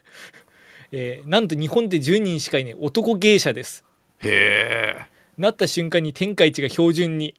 [0.92, 3.84] えーなんと日本で10人しかいない男芸者です
[4.20, 5.06] へえ。
[5.36, 7.34] なった瞬間に天下一が標準に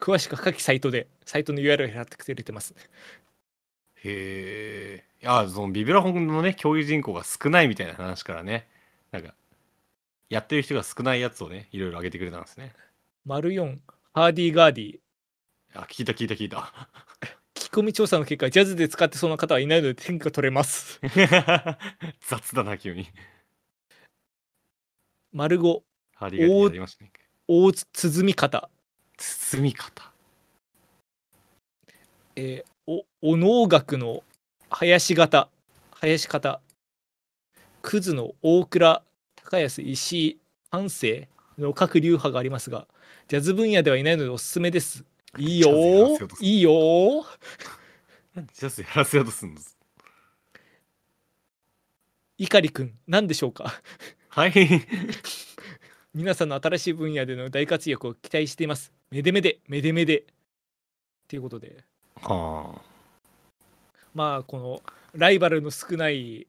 [0.00, 2.74] 詳しくは各サイトでサイトの URL を貼ってくれてます
[4.04, 5.04] へえ。
[5.22, 8.68] いや、そのビブラフォンのね、競技人口が少ないみたいな話からね、
[9.10, 9.34] なんか、
[10.30, 12.72] やってる人が少ないやつをね、いろいろ上げてくれたんですね。
[13.24, 13.78] 丸4
[14.14, 14.98] ハーディーガーディ
[15.78, 16.72] あ、聞いた聞いた聞いた。
[17.54, 21.00] 聞き込み調査の結果ジャズで使ってそうな方はいないので天下取れます
[22.26, 23.08] 雑だな、急に。
[25.32, 25.82] 丸5
[26.14, 27.12] ハーディガーディやりましたね。
[27.46, 28.68] 大鼓み方、
[29.16, 30.12] 包み方。
[32.34, 34.22] えーおお能楽の
[34.70, 35.50] 林型
[35.90, 36.58] 林方
[37.82, 39.02] クズの大倉
[39.36, 40.38] 高安石井
[40.70, 42.88] 半生の各流派がありますが
[43.28, 45.04] ジャズ分野ではいないのでおすすめです
[45.38, 47.24] いいよいいよー。
[48.34, 49.58] なんでジャズやらせようとするん
[52.38, 53.72] 碇くん何でしょうか？
[54.28, 54.52] はい。
[56.14, 58.92] 皆さんの新しい分野での大活躍を期待しています。
[59.10, 60.20] めでめでめでめで。
[60.20, 60.24] っ
[61.28, 61.84] ていうことで。
[62.16, 62.82] は
[64.14, 64.82] まあこの
[65.14, 66.46] ライバルの少ない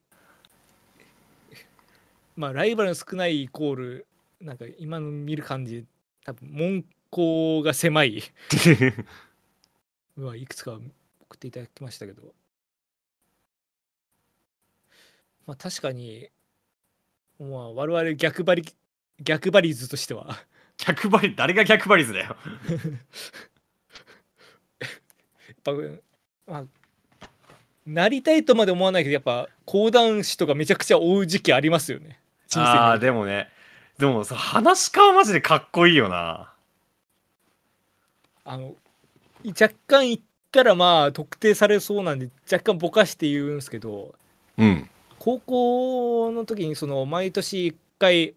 [2.36, 4.08] まあライバルの少ないイコール
[4.42, 5.86] なんか今の見る感じ
[6.26, 8.24] 多分門戸が狭い
[10.18, 10.22] あ。
[10.22, 10.80] はいくつか
[11.22, 12.34] 送っていただきましたけど
[15.46, 16.30] まあ確かに
[17.40, 18.74] まあ我々逆張り
[19.22, 20.38] 逆張り図としては
[20.78, 22.38] 逆張り、誰が逆張り図だよ。
[24.80, 24.88] や
[25.54, 25.74] っぱ
[26.48, 26.66] まあ
[27.86, 33.50] なりたいとまで思わないけどやっぱ講談師とかめちゃくちゃ追う時期ありますよね人生にああ、でもね。
[33.98, 36.49] でもさ、話し家はマジでかっこいいよな。
[38.50, 38.74] あの
[39.46, 40.20] 若干言っ
[40.52, 44.16] たらまあ特定されそうなんで若干ぼかして言うんですけど
[44.58, 44.90] うん。
[45.20, 48.34] 高校の時にその毎年1回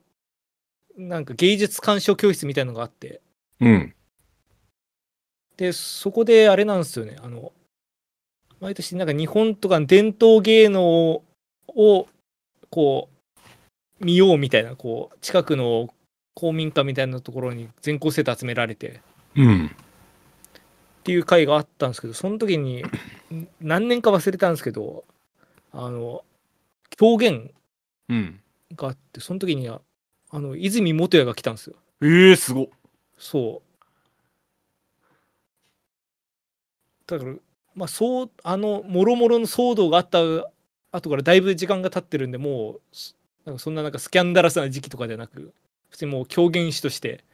[0.99, 3.23] なんか芸術鑑賞教室みたいのがあって
[3.59, 3.95] うん。
[5.57, 7.53] でそこであれなんですよねあの
[8.61, 11.23] 毎年なんか日本とかの伝統芸能
[11.69, 12.07] を
[12.69, 13.09] こ
[14.01, 15.89] う見ようみたいなこう近くの
[16.35, 19.01] 公民館みたいなところに全校生徒集められて
[19.37, 19.75] うん。
[21.03, 22.83] っていう回があったんですけどその時に
[23.33, 25.05] ん何年か忘れたんですけど
[25.73, 26.25] あの
[26.91, 27.51] 狂言
[28.09, 28.41] うん。
[28.77, 29.81] があってその時にあ
[30.31, 32.67] あの泉元也が来たんですよええー、すごっ。
[33.19, 33.69] そう
[37.11, 37.35] だから
[37.75, 40.21] まあそうあのもろもろの騒動があった
[40.93, 45.53] 後からだいぶ時間が経ってるんでもうすなんかそんななんかスキャンダラスな時期とかじゃなく
[45.91, 47.25] 普通にもう狂言師として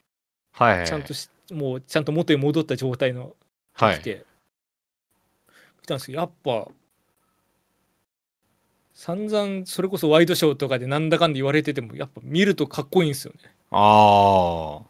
[0.53, 0.87] はいはい。
[0.87, 3.35] ちゃんとし、もうちゃんと元に戻った状態の
[3.79, 4.01] はい。
[4.01, 4.27] 来て、
[5.83, 6.69] 来たんですけどやっぱ
[8.93, 14.87] 散々それこそワイドショーとかでなんだかんだ言われててもやっぱ見るとかっこいいんですよねああ。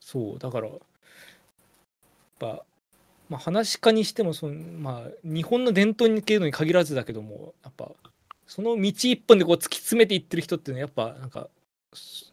[0.00, 0.78] そうだからやっ
[2.38, 2.64] ぱ
[3.28, 7.90] まあ話し家にしてもそのまあ日本の伝統系のに限らずだけどもやっぱ
[8.46, 11.48] その道一本でこう突き詰めていってる人っていうのはやっぱなんか
[11.92, 12.32] す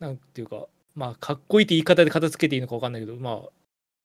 [0.00, 3.48] なんていうかまあかっこいいって言い方で片付けていいのか分かんないけどまあ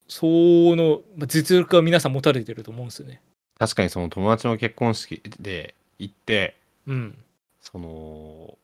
[0.08, 3.22] その、まあ、実力は皆さん持たれてると思うんですよね。
[3.58, 6.56] 確かにその友達の結婚式で行って
[6.88, 7.18] うん。
[7.62, 8.58] その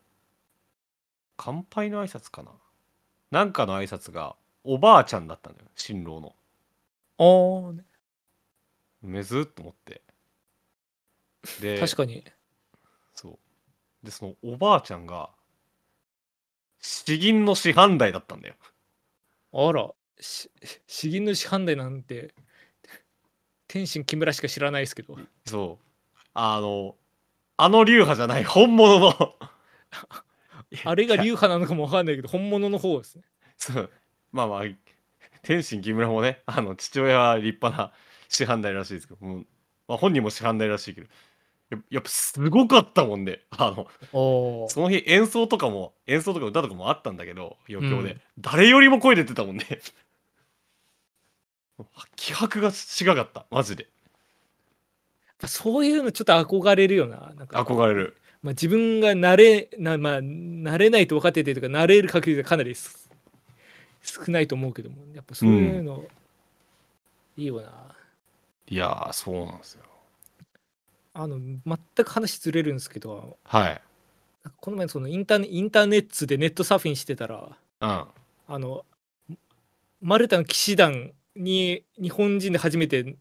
[1.35, 2.51] 乾杯の挨拶かな？
[3.29, 6.33] なんかの挨拶がおばあちゃんだったのよ新郎の
[7.19, 7.83] ああ、ね
[9.03, 10.01] めずっと思って
[11.61, 12.23] で確かに。
[13.13, 15.29] そうでそのおばあちゃんが
[16.85, 18.55] 詩吟の師範代だったんだよ。
[19.53, 20.51] あら、し
[20.85, 22.35] 詩吟の師範代なんて、
[23.67, 25.17] 天心木村しか知らないですけど。
[25.45, 26.17] そう。
[26.35, 26.95] あの
[27.57, 29.13] あの流派じゃない本物の。
[30.83, 33.23] あれが流派なのかもわかんないけど、本物の方ですね。
[33.57, 33.91] そう。
[34.31, 34.63] まあまあ
[35.41, 37.91] 天心木村もねあの父親は立派な
[38.29, 39.45] 師範代らしいですけどもう、
[39.87, 41.07] まあ、本人も師範代らしいけど
[41.89, 43.41] やっぱすごかったもんね。
[43.51, 48.21] あのおその日演奏とかも演奏とか歌とかもあったんだけど余興で、うん。
[48.39, 49.65] 誰よりも声出てたもんね。
[52.15, 53.45] 気迫が違かった。
[53.49, 53.87] マジで。
[55.45, 57.33] そういうのちょっと憧れるよな。
[57.35, 58.17] なんか憧れる。
[58.41, 63.09] まあ、自分が慣れな、まあ、慣れないと分かっててとか、慣れる確率がかなりす
[64.03, 66.05] 少ないと思うけども、やっぱそういうの、
[67.35, 67.95] いいよな。
[68.67, 69.83] いやーそうなんですよ
[71.17, 71.59] あの、全
[71.95, 73.81] く話ずれるんですけど、はい。
[74.57, 78.05] この前そのインターネインターネットでネットサーフィンしてたら、うん。
[78.47, 78.85] あの、
[80.01, 83.15] マルタの騎士団に日本人で初めて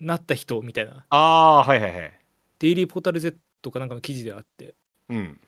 [0.00, 2.12] なった人みたいな、ああはいはいはい。
[2.58, 3.36] デイリーポータル Z
[3.70, 4.74] かなんかの記事であって、
[5.10, 5.38] うん。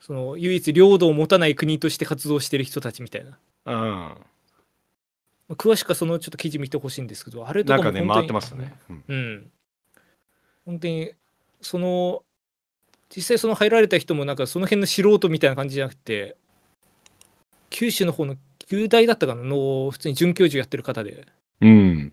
[0.00, 3.36] その唯一領土を持たない国として活動してる人たちみたいな。
[3.66, 3.74] うん。
[3.74, 4.16] ま
[5.50, 9.04] あ詳しくはそのちょっと記事見てほしいんですけど、あれとかも本当にかね回ってましたね、うん。
[9.08, 9.50] うん。
[10.70, 11.12] 本当に、
[11.60, 12.22] その、
[13.14, 16.36] 実際その入られた人もなんかその辺の素人みたいな感じじゃなくて、
[17.70, 18.36] 九州の方の
[18.68, 21.26] 旧大だったかなの普通に准教授やってる方で、
[21.60, 22.12] うん。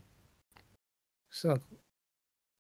[1.30, 1.66] そうなんか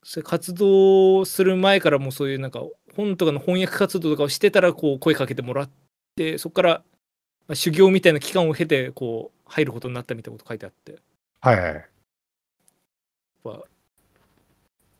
[0.03, 2.61] そういう活動する前からもうそういうなんか
[2.95, 5.69] 本とかの翻訳活動とかをしてたらこう声かけてもらっ
[6.15, 6.83] てそこから
[7.47, 10.91] まあ修行みたいな期間を経てこう入ることになったみたいなこと書いてあって。
[10.91, 11.01] やっ
[11.41, 11.73] はい。
[11.73, 11.89] はい
[13.47, 13.63] ぱ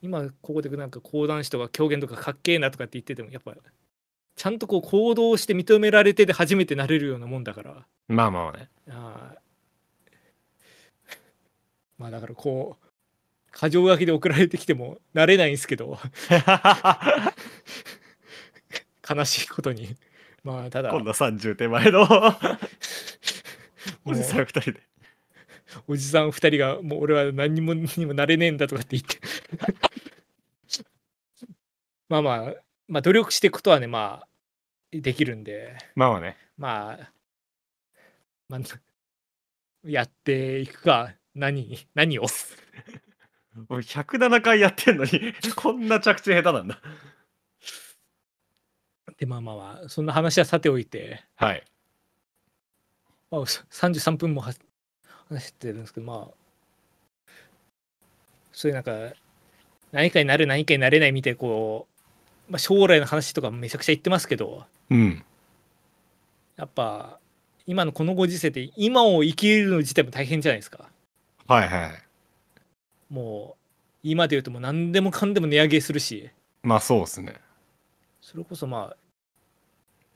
[0.02, 3.54] 今ここでなんか講談師とか狂言とかかっけえなとかって言っててもやっぱ
[4.36, 7.86] ちゃんとこう行動して認められてで初めてなれるようなもんだから。
[8.08, 8.70] まあまあね。
[8.90, 9.38] あー。
[11.98, 12.86] まあだからこう
[13.52, 15.98] 過剰書きで送られてきてもなれないんですけど。
[19.10, 19.96] 悲しいことに。
[20.44, 20.92] まあただ。
[20.92, 22.04] 今度は30手前の。
[24.06, 24.84] おじさんもう2人で
[25.88, 29.20] おじさん2人がもう俺は何にもにもなれねえんだとかって言って。
[32.10, 32.54] まあまあ
[32.88, 34.28] まあ努力していくことはねまあ
[34.92, 35.78] できるんで。
[35.96, 36.38] まあまあね。
[36.58, 37.10] まあ
[38.50, 38.62] まあ
[39.84, 42.26] やっていくか何何を？
[43.70, 46.82] 俺107回やってんのに こんな着地下手なんだ。
[49.18, 51.24] でまあまあまあそんな話はさておいて。
[51.36, 51.66] はい。
[53.30, 54.54] まあ、33分もは
[55.30, 57.28] 話してるんですけど、まあ、
[58.52, 58.92] そういうなんか、
[59.92, 61.88] 何かになる、何かになれないみたいな、こ
[62.50, 65.24] う、まあ、将来の話とかめちゃくちゃ言ってますけど、うん。
[66.56, 67.20] やっぱ、
[67.66, 70.90] 今のこのご時世で、今を生きるの自体も大変じゃないですか。
[71.48, 72.08] はいはい
[73.10, 73.64] もう、
[74.04, 76.30] 今で言うともう何でもかんでも値上げするし、
[76.64, 77.36] まあそうですね。
[78.22, 78.98] それこそまあ、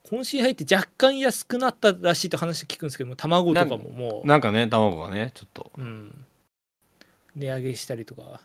[0.09, 5.71] 今週に入って若干安くなったらしいと話聞くんですけども、卵とかももう、なんかね卵がねちょっと。
[5.77, 6.25] うん、
[7.35, 8.41] 値上げしたりとか。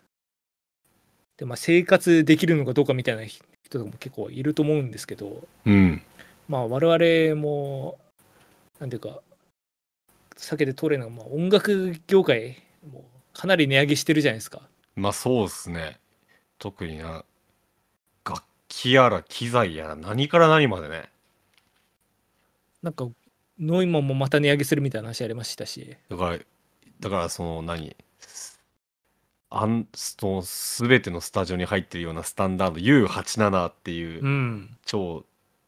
[1.36, 5.46] で、まあ、生活できるのかどうかみたいな人とかも結構いると思うんですけど。
[5.64, 6.02] うん。
[6.48, 7.98] まあ我々も
[8.78, 9.20] なんていうか
[10.36, 11.10] 避けて通れない。
[11.10, 14.62] まあ、音楽業界もかなり値上げしてるじゃないですか。
[14.94, 15.98] まあそうですね。
[16.58, 17.24] 特にな
[18.24, 21.10] 楽器やら機材やら何から何までね
[22.86, 23.08] なんか
[23.58, 25.96] ノイマンもまた値上げするみたいな話ありましたし。
[26.08, 26.38] だから
[27.00, 27.96] だからその何？
[29.50, 30.42] あんその
[30.88, 32.78] 全てのスタジオに入ってるようなスタンダード
[33.08, 34.76] U87 っていううん。
[34.84, 35.24] 超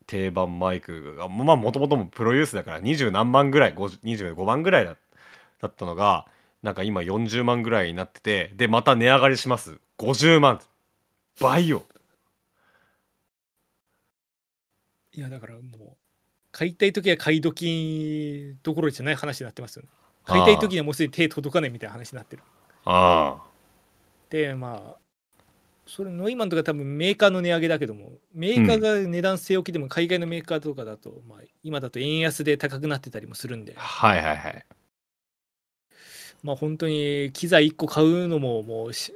[0.07, 4.01] 定番マイクがまあもともともプロユースだから20何万ぐらい50
[4.37, 4.97] 25万ぐらいだ
[5.61, 6.25] だったのが
[6.62, 9.81] なんか今40万ぐらいになっててでまた値上がりします。
[9.99, 10.61] 50万。
[11.41, 11.83] 倍よ。
[15.12, 16.08] いやだからもう
[16.51, 19.89] 買いたい時は買い時どころじゃない話になってますよね。
[20.25, 22.43] 買いたい時にはもうすでに手届かないみたいな話になってる。
[22.85, 23.39] あ
[24.31, 24.97] で、まあ、
[25.87, 34.67] それノイマンとか多分メーカーの値上げだけども、メーカーが値段据え置きでも海外のメーカーとかだと、まあ、今だと円安で高くなってたりもするんであ。、はいはいはい。
[36.43, 39.13] まあ本当に機材1個買うのももうし、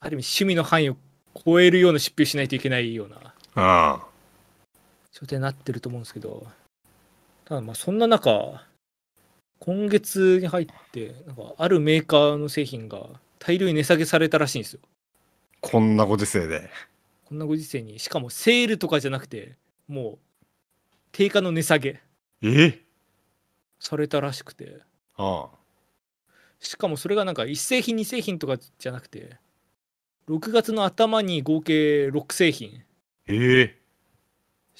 [0.00, 0.96] ある意味趣味の範囲を
[1.44, 4.06] 超えるような出費をしないといけないようなあ
[5.12, 6.46] 状態になってると思うんですけど、
[7.44, 8.30] ただまあそんな中、
[9.58, 13.06] 今月に入って、なんかあるメーカーの製品が
[13.38, 14.80] 大量に値下げされたらしいんですよ。
[15.60, 16.70] こんなご時世で。
[17.26, 19.56] こんなご時世に、しかもセールとかじゃなくて、
[19.88, 20.18] もう
[21.12, 22.00] 定価の値下げ
[22.42, 22.78] え？
[23.78, 24.80] されたらしくて、
[25.16, 25.48] あ
[26.60, 29.36] しかもそれがなんか1製品2製品とかじゃなくて、
[30.28, 32.84] 6月の頭に合計6製品。
[33.26, 33.79] ええ？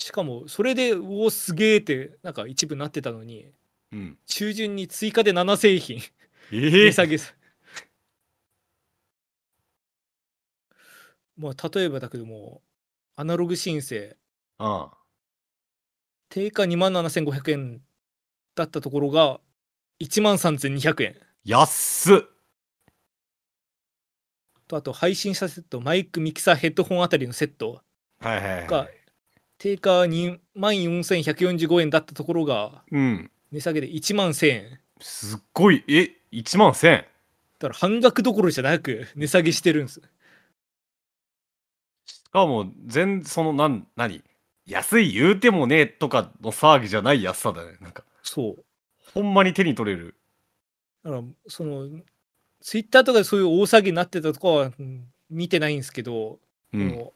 [0.00, 3.52] しかもそれで、うお、すげえってなんか一部なってたのに、
[3.92, 4.18] うん。
[4.26, 6.00] 中旬に追加で7製品
[6.52, 7.32] え値下げさ
[11.36, 12.62] まあ例えばだけども
[13.16, 14.16] アナログ申請。
[14.58, 14.90] あ
[16.28, 17.80] 定価2万7500円
[18.54, 19.40] だったところが
[20.00, 21.16] 1万3200円。
[21.44, 22.18] 安っ。
[24.68, 27.82] とあと配信者セットマイクミキサーヘッドホンあたりのセット
[28.20, 28.99] はいはいはがい。
[29.60, 33.30] 定価2万4145円だったところがうん。
[33.52, 37.04] 値下げで1万1000円すっごい、え、1万1000だ
[37.60, 40.00] から半額どころじゃなく値下げしてるんです
[42.06, 44.22] しかも、全、その、なん、何？
[44.66, 47.76] 安い言うてもねとかの騒ぎじゃない安さだね。
[47.80, 48.64] なんか、そう
[49.12, 50.14] ほんまに手に取れる。
[51.04, 51.88] だからその
[52.60, 56.38] ツイッターとかでそういう大騒ぎになってたとかはうん見てないんですけど、
[56.72, 57.10] うん。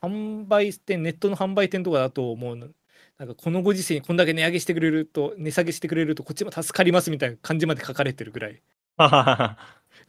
[0.00, 8.62] 販売店ネットの販売店とかだともうなんかこのご時世にこんだけ値上げしてくれると値下げしてくれるとこっちも助かりますみたいな感じまで書かれてるぐらい。
[8.98, 9.56] な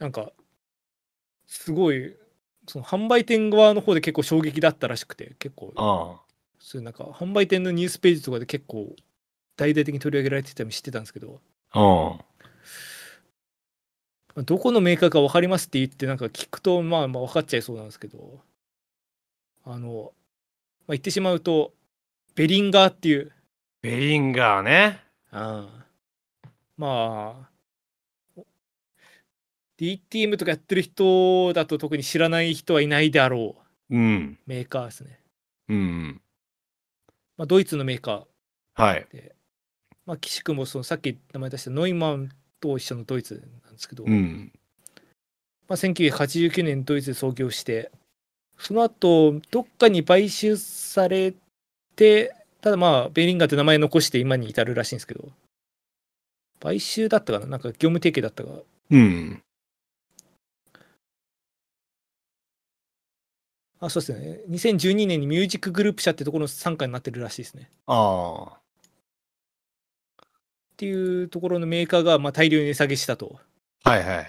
[0.06, 0.32] んか
[1.46, 2.16] すごい
[2.68, 5.72] その販売店側の方で結構衝撃だったらしくて結構。
[5.76, 6.20] あ
[6.60, 8.94] そういうなんか販売店のニュースページとかで結構
[9.56, 11.40] 大々的に取り上げられてたりもしてたんですけど。
[11.72, 12.18] あ
[14.36, 18.40] どこのメーカーか分かりますって言ってなんか聞くとまあまあ分かっちゃいそうなんですけど
[19.64, 20.12] あの、
[20.86, 21.72] まあ、言ってしまうと
[22.34, 23.32] ベリンガーっていう
[23.82, 25.00] ベリンガーね。
[25.30, 25.68] あ
[26.42, 27.50] あまあ
[29.80, 33.56] DTM とかやってる人だと特に知らない人はいないであろ
[33.90, 34.38] ううん。
[34.46, 35.20] メーカーですね、
[35.68, 36.20] うん。
[37.38, 38.26] まあ、ドイツのメーカ
[38.74, 39.06] はい。
[40.04, 42.28] まあ、岸君もそのさっき名前出したノイマン
[42.60, 44.52] と一緒のドイツなんですけど、うん。
[45.66, 47.90] まあ、1989年ドイツで創業して
[48.60, 51.34] その後どっかに買収され
[51.96, 55.28] てただまあベリンガーって名前残して今に至るらしいんですけど。
[56.60, 57.46] 買収だったかな？
[57.46, 58.50] なんか業務提携だったか。
[58.90, 59.42] うん。
[63.80, 64.40] あそうですね。
[64.50, 67.70] 2012年にミュージックグループ社ってところの傘下になってるらしいですね。
[67.86, 68.60] あっ
[70.76, 73.40] ていうところのメーカーがまあ大量に値下げしたと。
[73.84, 73.90] あ。
[73.92, 74.26] はいはい。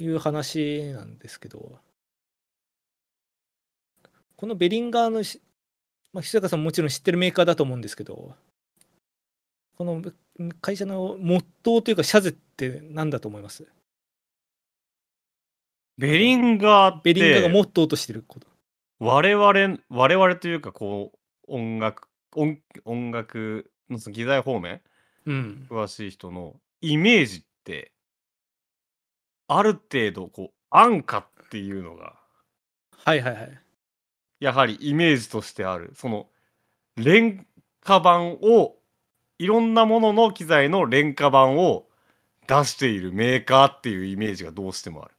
[0.00, 1.78] いう話なんですけど
[4.38, 5.42] このベリンガーのし、
[6.12, 8.36] まあ、久坂さんももちろん知ってるメーカーだと思うんですけど
[9.76, 10.00] この
[10.60, 13.66] 会社のモットーというか社税って何だと思います？
[15.96, 18.46] ベリンガーって、ベリンガーがモットーとしてること。
[19.00, 24.80] 我々、我々というか、こう、音楽、音音楽のその機材方面、
[25.26, 25.66] うん。
[25.68, 27.90] 詳しい人のイメージって、
[29.48, 32.14] ある程度、こう、安価っていうのが、
[33.04, 33.60] はいはいはい
[34.40, 35.92] やはりイメージとしてある。
[35.94, 36.28] その、
[36.96, 37.46] 廉
[37.80, 38.76] 価版を、
[39.38, 41.86] いろんなものの機材の廉価版を
[42.48, 45.14] 出しているメーカーっていうイメージがどうしてもある。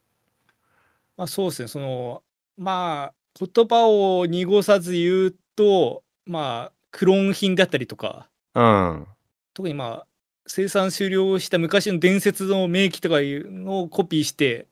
[1.15, 2.24] まあそうですねその
[2.57, 9.07] まあ言葉を濁さず言うとまあクローン品だったりとかうん。
[9.53, 10.07] 特にまあ
[10.47, 14.67] 生産終了した昔の伝説の名機とかいうのをコピーして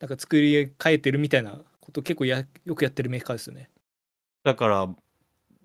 [0.00, 3.70] なんか作り変えてるみたいなこと結構やよくやってるメーカーですよね。
[4.44, 4.88] だから、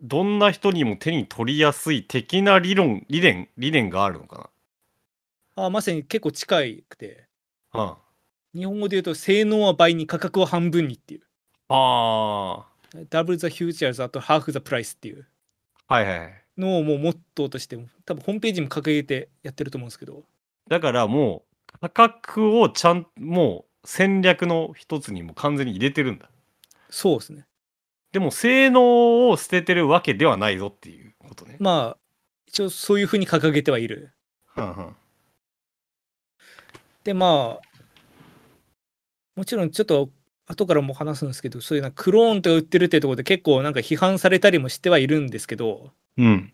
[0.02, 4.50] どんな人にも手に取りやすい的な理論、理念、理念があるのか
[5.56, 6.58] あまさに結構近
[6.90, 7.28] くて
[7.74, 7.98] な。
[8.54, 11.26] 日本語で言うと性能は倍に価格は半分にっていううん。
[11.70, 12.66] あ
[13.10, 15.26] Double the futures あと half the price っていう
[15.88, 15.96] あ。
[15.96, 16.44] はいはい。
[16.58, 20.24] のをもうモットーとして多分ホームページにも掲げてやってると思うんですけど
[20.70, 26.30] だからもう、価格をちゃん、もう戦略の一つにも完全に入れてるんだ。
[26.90, 27.46] そうですね
[28.12, 31.58] でも、性能を捨ててるわけではないぞっていうことね。
[31.60, 31.98] まあ
[32.46, 34.14] 一応そういうふうに掲げてはいる。
[34.46, 34.96] はんはん
[37.04, 37.62] でまあ
[39.36, 40.10] もちろんちょっと
[40.46, 46.54] 後からも話すんですけどそういうなクローンとか売ってるってところで結構なんか批判されたりもしてはいるんですけどうん。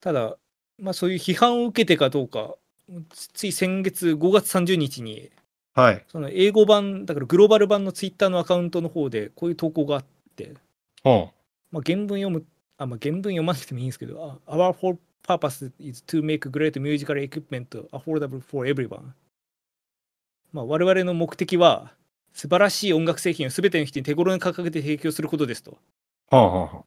[0.00, 0.36] ただ
[0.78, 2.54] まあそういう批判を受けてかどうか
[3.10, 5.30] つつい先月5月30日に
[5.78, 6.04] はい。
[6.08, 10.04] その英語版だからグローバル版のツイッターのアカウントの方でこういう投稿があっ
[10.34, 10.54] て、
[11.04, 11.30] は
[11.70, 12.44] まあ、原文読む
[12.78, 19.12] あ、まあ、原文読まなくてもいいんですけどあ Our whole purpose is to make great musical equipment affordable for everyone
[20.52, 21.92] まあ我々の目的は
[22.32, 25.78] 素晴らしい音楽製品を全ての人に手頃に価格で提供することですと
[26.30, 26.36] あ。
[26.36, 26.84] はあはあは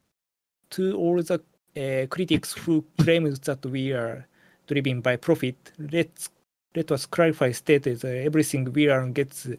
[0.72, 1.42] To all the、
[1.76, 4.26] uh, critics who claim that we are
[4.68, 6.30] driven by profit, let's,
[6.76, 9.50] let us clarify state that everything we earn gets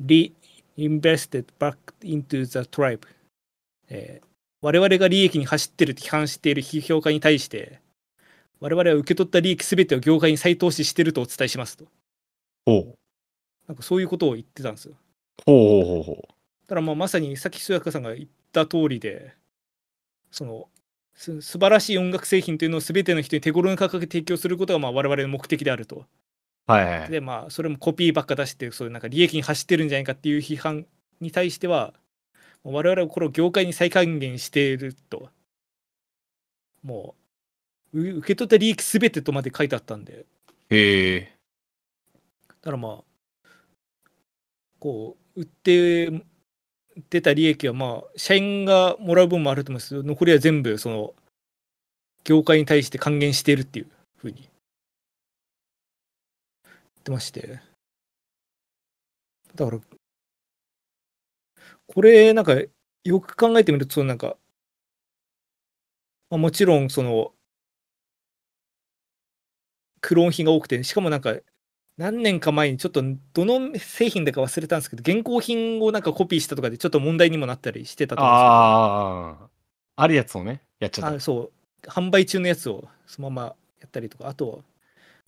[0.00, 3.06] reinvested back into the tribe.
[3.88, 7.80] えー我々が利益に走ってると批判している批評家に対して、
[8.60, 11.86] 我々は受け取った利益すべてを業界に再投資しているとお伝えしますと。
[12.64, 12.94] ほう。
[13.66, 14.94] なんかそういうことを言ってたんですよ。
[15.44, 16.16] ほうほうほうほう。
[16.22, 19.34] だからまあまさにさっき須坂さんが言った通りで
[20.30, 20.68] その
[21.14, 26.06] す素晴らしい音楽製品というのを全ての人に手頃な価格で提供することがまあ我々の目的であると。
[26.66, 27.10] はいはいはい。
[27.10, 30.86] でまあそれもコピーばっか出してそういうなんか利益に走ってるんじゃないかっていう批判
[31.20, 31.94] に対しては
[32.64, 35.28] 我々はこれを業界に再還元していると。
[36.82, 37.14] も
[37.92, 40.24] うう受け取った利益全てとまで書いてあったんで
[40.70, 41.32] へえ。
[42.48, 43.48] だからまあ
[44.78, 46.10] こう売って
[47.10, 51.14] 出た利益はまあ社員がもらう分もあると思うんですけど残りは全部その
[52.24, 53.86] 業界に対して還元しているっていう
[54.16, 54.44] ふうに言
[57.02, 57.60] ってまして
[59.54, 59.80] だから
[61.88, 62.54] これなんか
[63.04, 64.36] よく考えてみるとなんか、
[66.30, 67.32] まあ、もちろんその
[70.00, 71.34] クローン品が多くてしかもなんか
[71.98, 73.02] 何年か前にちょっと
[73.34, 79.48] どの製品だか忘れたんですけど現行品をなんかコピーしたとかでちょっと問題にもなったりしてたと思うんですけどああ。
[79.94, 81.16] あるやつをね、やっちゃった。
[81.16, 81.52] あそ
[81.84, 84.62] う販売中のやつをそのままやったりとかあと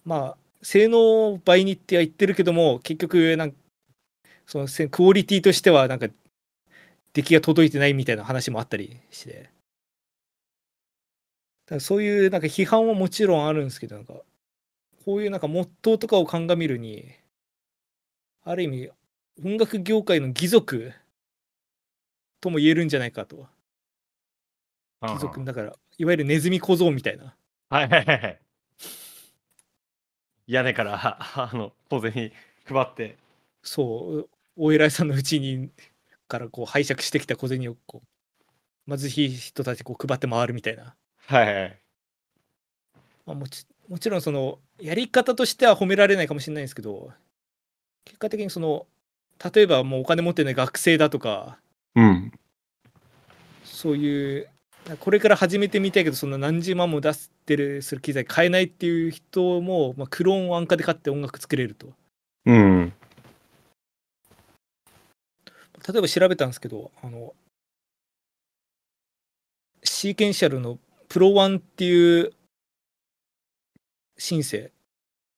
[0.05, 3.59] まあ性能倍にっては言ってるけども結局なんか
[4.47, 6.09] そのせクオリティとしてはなんか
[7.13, 9.51] 出来が届いてないみたいな話もあったりして。
[11.67, 14.15] だそういうなんか批判はもちろんあるんですけどなんか
[15.05, 17.11] こういうなんかモットーとかを鑑みるに
[18.43, 18.91] ある意味
[19.43, 20.93] 音楽業界の義足
[22.41, 23.47] とも言えるんじゃないかと。
[25.07, 27.35] 貴族だからいわゆるネズミ小僧みたいな。
[27.69, 28.44] はいはいはいはい。
[30.47, 32.33] 屋根から、 あの、小銭
[32.65, 33.17] 配って。
[33.63, 35.71] そうお偉いさんのうちに
[36.29, 38.03] からこう拝借してきた小銭をこ
[38.87, 40.95] う貧しい人たちにこう配って回るみたいな、
[41.27, 41.79] はいはいはい。
[43.27, 47.11] まあ、もちもちろんそのやり方としては褒められないかもしれないんですけど
[48.05, 48.87] 結果的にその
[49.55, 51.59] 例えばもうお金持ってない学生だとか
[51.95, 52.33] うん。
[53.65, 54.49] そういう
[55.01, 61.89] これから始めてみたいけどそんな何十万も出してるする機材買えないっていう人も、まあ、クローンを安価で買って音楽作れると
[62.45, 62.93] うん。
[65.89, 67.35] 例えば調べたんですけどあの
[69.83, 70.79] シーケンシャルの
[71.09, 72.33] プロワンっていう
[74.19, 74.71] シンセ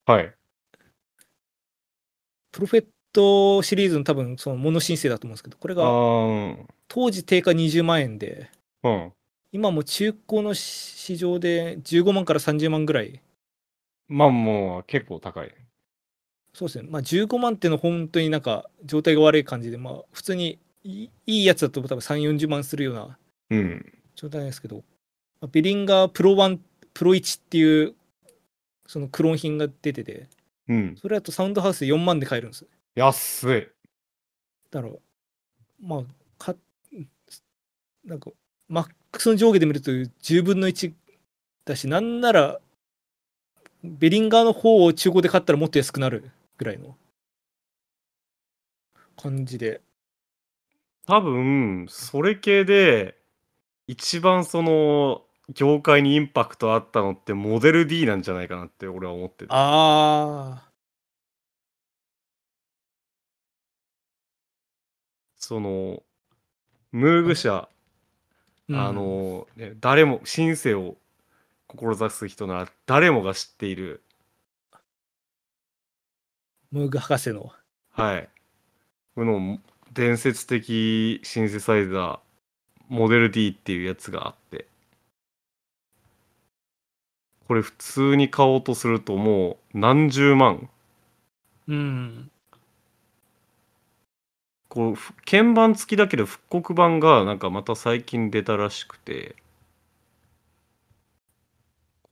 [0.06, 0.32] はい。
[2.50, 6.56] プロフェットシリーズの多分そのモノシンセだと思うんですけどこれあがー
[6.88, 8.50] 当時定価20万円で
[8.82, 9.12] うん。
[9.56, 13.22] 今も中古の市場で15万から30万ぐらい
[14.06, 15.54] まあもう結構高い。
[16.52, 23.16] そうですねまあ15万っていうのは本当になんか状態が悪い感じでまあ普通にいいやつだと多分3 4 0万するような
[23.48, 23.92] うん。
[24.14, 24.76] 状態なんですけど、
[25.40, 26.58] まあベリンガープロ1
[26.92, 27.94] プロ1っていう
[28.86, 30.28] そのクローン品が出てて
[30.68, 30.96] うん。
[31.00, 33.68] それだとサウンドハウスで4万で買えるんですよ安い。
[34.70, 34.92] だから
[35.80, 36.02] まあ
[36.36, 36.54] か
[38.04, 38.30] なんか
[38.68, 38.86] マ
[39.16, 40.92] ックスの上下で見ると10分の1
[41.64, 42.60] だしなんなら
[43.82, 46.96] ベリンガーの方を中古で買ったらもっと安くなるぐらいの
[49.16, 49.80] 感じで。
[51.06, 53.16] 多分、それ系で、
[53.86, 55.22] 一番その、
[55.54, 59.46] 業界にインパクトあったのってモデル D なんじゃないかなって俺は思ってて。
[59.50, 60.70] ああ
[65.36, 66.02] その、
[66.90, 67.68] ムーグ社、
[68.68, 68.76] うん。
[68.76, 70.96] あの、ね、誰も、シンセを
[71.68, 74.02] 志す人なら誰もが知っている、
[76.70, 77.52] ムーグ博士の。
[77.92, 78.28] はい。
[79.14, 79.60] この
[79.92, 82.20] 伝説的シンセサイザー、
[82.88, 84.66] モデル D っていうやつがあって、
[87.48, 90.68] これ普通に買おうとするともう何十万。
[91.68, 92.30] うん。
[94.68, 99.36] こうふ鍵盤付きだけど復刻版がなんかまた最近出たらしくて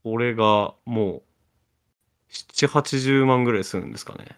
[0.02, 1.22] これがもう
[2.30, 4.36] 780万ぐらいするんですかね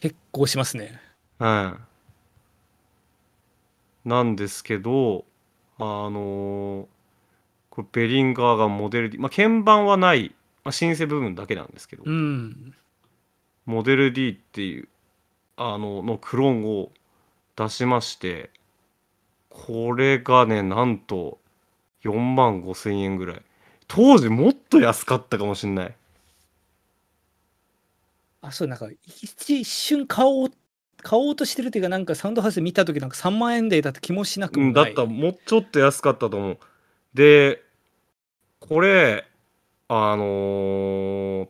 [0.00, 1.00] 結構しますね。
[1.38, 1.78] は
[4.04, 5.24] いなんですけど
[5.78, 6.86] あのー
[7.76, 10.34] これベリンガーがモデル D まあ鍵盤はない、
[10.64, 12.74] まあ、シンセ部分だけなんですけど、うん。
[13.66, 14.88] モデル D っていう
[15.56, 16.90] あののクローンを
[17.56, 18.50] 出しまして
[19.50, 21.38] これがねなんと
[22.02, 23.42] 4万5千円ぐらい。
[23.88, 25.96] 当時もっと安かったかもしんない。
[28.40, 30.50] あ、そう、なんか一一瞬買おう、
[31.02, 34.82] 買おうとしてるっていうか、なんかサウンドハウス見たときなんか3万円台だった気もしなくうん、もない。
[34.82, 36.58] だったらもうちょっと安かったと思う。
[37.14, 37.62] で
[38.60, 39.26] これ
[39.88, 41.48] あのー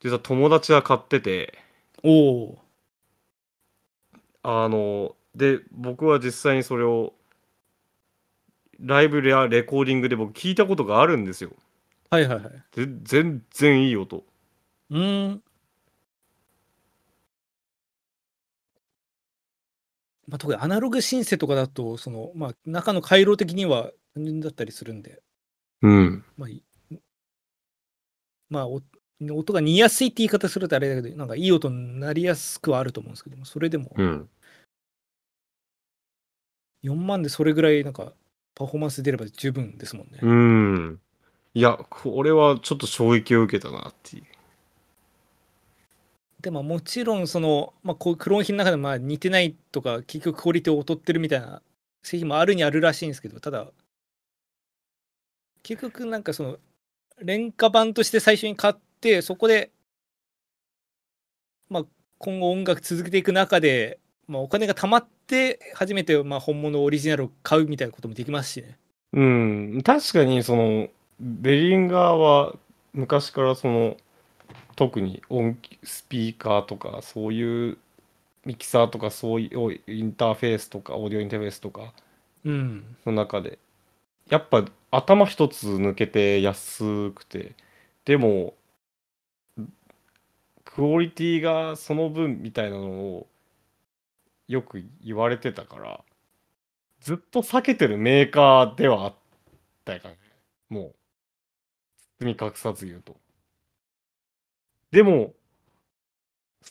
[0.00, 1.58] 実は友達が買ってて。
[2.02, 2.69] おお
[4.42, 7.12] あので僕は実際にそれを
[8.80, 12.16] ライブやレコーディングで僕聞いたことがあるんですよー。
[12.16, 12.64] はいはいはい。
[12.74, 14.24] で全然いい音
[14.90, 15.42] うーん。
[20.26, 25.20] まあ、特にアナログシンセとかだと、その、まあ、中の回路的には単純だったりするんで、
[25.82, 26.62] うんまあ、い
[28.48, 28.80] まあ、お
[29.30, 33.92] 音が似やすいって言い方するとあれだけど、なんかいい音になりやすくはあると思うんですけども、それでも。
[33.96, 34.28] うん。
[36.82, 38.14] 4万でそれぐらいなんか
[38.54, 40.18] パフォーマンス出れば十分ですもんね。
[40.22, 41.00] うん。
[41.52, 44.24] いやこれはちょっと衝撃を受けたなっていう。
[46.40, 51.60] でももちろんその、まあ、こうクローン品の中でまあ似てないとか結局クオリティを劣ってるみたいな
[52.02, 53.66] 製品もあるにあるらしいんですけどただ
[55.62, 56.58] 結局なんかその
[57.20, 59.70] 廉価版として最初に買ってそこで
[61.68, 61.84] まあ
[62.18, 63.98] 今後音楽続けていく中で、
[64.28, 68.76] まあ、お金が貯まって初めてまあ本物オリジナルを買うみたいなこともできますしね。
[69.12, 70.88] うん確かにその
[71.18, 72.54] ベリンガーは
[72.92, 73.96] 昔からその
[74.76, 77.78] 特に音スピーカーとかそういう
[78.44, 81.92] ミキサーとかそういうインターフェースとかオーディオインターフェースとか
[82.44, 82.96] うん。
[83.04, 83.58] の中で
[84.28, 87.52] やっぱ頭一つ抜けて安くて
[88.04, 88.54] でも
[90.80, 93.26] クオリティがその分みたいなのを
[94.48, 96.00] よく言われてたから
[97.02, 99.14] ずっと避けてるメーカーではあっ
[99.84, 100.16] たかね。
[100.70, 100.94] もう
[102.24, 103.14] 包み隠さず言うと。
[104.90, 105.34] でも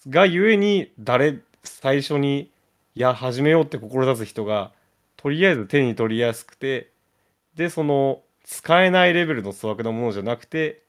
[0.08, 2.50] がゆえに誰最初に
[2.96, 4.72] いや始めようって志す人が
[5.18, 6.90] とりあえず手に取りやすくて
[7.54, 10.82] でその使えないレベルの粗悪なものじゃなくて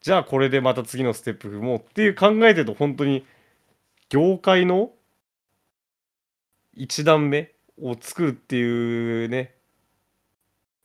[0.00, 3.26] じゃあこれでまた次のステップ踏もうっていう考えてると本当に
[4.08, 4.90] 業界の
[6.74, 9.54] 一段目を作るっていうね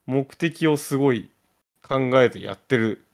[0.05, 1.29] 目的をすごい
[1.81, 3.05] 考えてやってる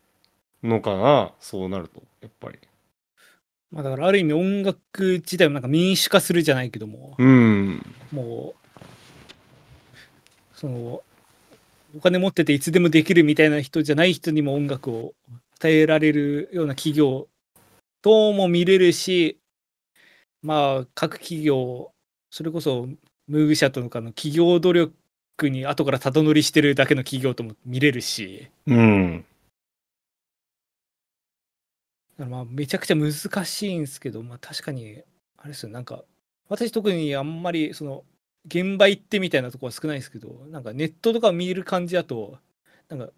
[0.64, 2.60] のかなそうなるとやっぱり。
[3.72, 7.86] まあだからある意味音楽自体もなんか民主化するじゃないけども、うん。
[8.12, 8.62] もう
[10.54, 11.02] その
[11.96, 15.14] お金持ってていつでもできるみたいな人じゃない人にも音楽を
[15.62, 17.28] 与えられるような企業
[18.02, 19.40] とも見れるし
[20.42, 21.92] まあ各企業
[22.32, 22.88] それこそ
[23.28, 24.94] ムーグ社とかの企業努力
[25.44, 28.50] に後からたど乗りしてるだけの企業とも見れるし。
[28.66, 29.26] うん。
[32.18, 33.12] まあめちゃくちゃ難
[33.46, 35.02] しいんですけど、まあ、確かに
[35.38, 35.70] あれですよ。
[35.72, 36.04] なんか
[36.50, 38.04] 私特にあんまりその
[38.46, 42.38] 現場行ってみたいなとこは少ないですけどなんかネットとかを見る感じだと
[42.90, 43.10] なんか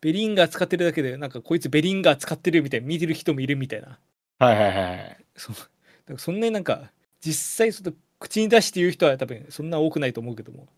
[0.00, 3.98] ベリンガー使ってるだけでなんかこいつベリンガー使ってるみたいな見てる人もいるみたいな。
[4.38, 5.56] はいはいはいそう。
[5.56, 5.68] だか
[6.08, 10.68] らそんなになんか実際その口に出して言う人は多分そんな多くないと思うけども。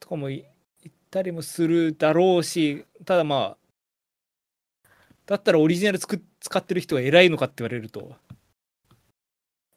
[0.00, 0.44] とかもい
[0.82, 4.86] 言ったりもするだろうしただまあ
[5.26, 8.16] だったらオリジナルつく使ってる人が偉いのかって言われると。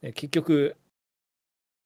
[0.01, 0.75] ね結局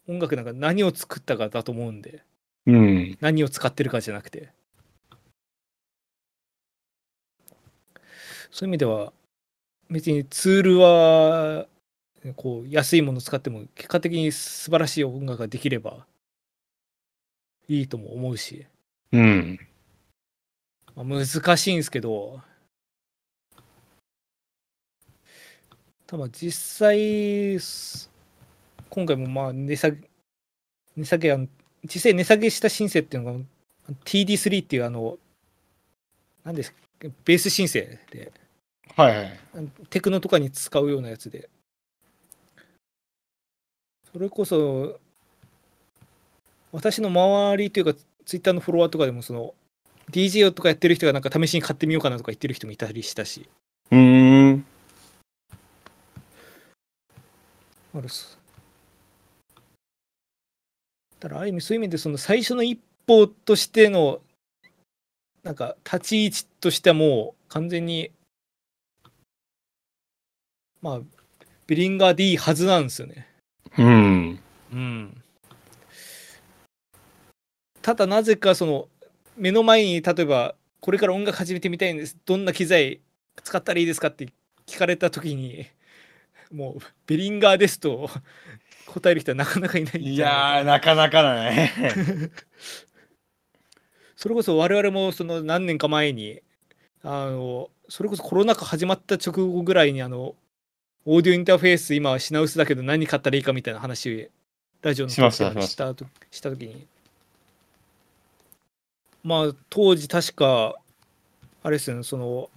[0.07, 2.23] 音楽なんか何を作ったかだと思うんで。
[2.65, 3.17] うん。
[3.19, 4.51] 何を使ってるかじゃなくて
[8.57, 9.13] そういう意味では
[9.87, 11.67] 別にツールは
[12.35, 16.07] こう安いものを使っても結果的に素晴らしい音楽ができれば
[17.67, 18.65] いいとも思うし、
[19.11, 19.59] うん。
[20.95, 22.41] まあ、難しいんですけど。
[26.07, 28.09] ただ実際す
[28.89, 29.97] 今回もまあ値下げ
[30.95, 31.47] 値下げ
[31.83, 33.39] 実際値下げしたシンセっていうのが
[34.03, 35.19] TD3 っていうあの
[36.43, 38.31] なんですベース申請で、
[38.97, 39.39] はいはい。
[39.91, 41.49] テクノとかに使うようなやつで。
[44.11, 44.99] それこそ、
[46.71, 47.93] 私の周りというか、
[48.25, 49.53] ツイッターのフォロワーとかでも、その、
[50.09, 53.47] DJ とかやってる人がなんか試しに買ってみようかなとか言ってる人もいたりしたし、
[53.91, 54.65] うーん。
[57.93, 58.39] あるっす。
[61.19, 64.21] だからある意味そういう意味でその最初の一歩としての
[65.43, 68.11] なんか立ち位置としてはもう完全に
[70.81, 70.99] まあ
[71.65, 73.27] ビリンガーでいいはずなんですよね。
[73.77, 74.39] うん。
[74.71, 75.23] うん。
[77.81, 78.89] ただなぜかその
[79.37, 83.01] 目の前に例えばこれから音楽始めてみたいんですどんな機材
[83.43, 84.27] 使ったらいいですかって
[84.65, 85.67] 聞かれた時に
[86.51, 88.09] もうベリンガーですと
[88.87, 91.71] 答える人はなかなかいないんいやー、なかなかだね。
[94.15, 96.41] それこそ我々もその何年か前に
[97.03, 100.35] あのそれこそコロナ禍始まった直後ぐらいにあの
[101.09, 104.29] オーディオインターフェース今は品薄だけど何買ったらいいかみたいな話
[104.81, 106.85] ラジオの時にしたとした時に
[109.23, 110.75] まあ当時確か
[111.63, 112.49] あれですよねその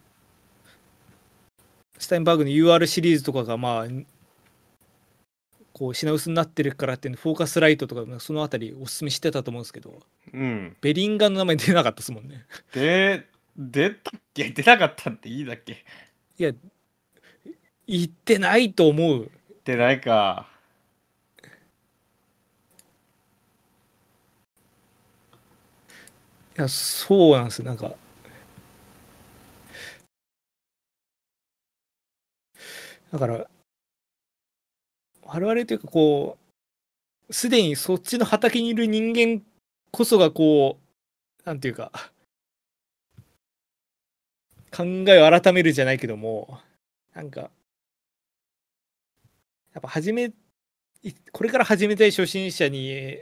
[1.96, 3.86] スタインバーグの UR シリーズとかがまあ
[5.72, 10.00] こう品薄になってるからっていうフォーカスライトとかそのあたりおすすめしてたと思うんですけど
[10.32, 10.76] うん。
[10.80, 12.46] ベリンガーの名前出なかったですもんね。
[12.74, 14.50] で、出たっけ？
[14.50, 15.84] 出なかったっていいだっけ？
[16.38, 16.52] いや、
[17.90, 19.30] 言ってないと思う。
[19.64, 20.46] 出ないか。
[26.56, 27.62] いや、そうなんです。
[27.64, 27.92] なんか。
[33.12, 33.50] だから、
[35.22, 36.38] 我々というか、こ
[37.28, 39.42] う、すでにそっちの畑にいる人間
[39.92, 40.78] こそが、こ
[41.44, 41.92] う、なんていうか、
[44.72, 46.60] 考えを改めるじゃないけども、
[47.14, 47.50] なんか、
[49.74, 50.32] やっぱ始め、
[51.02, 53.16] いこれから始めたい初心者に、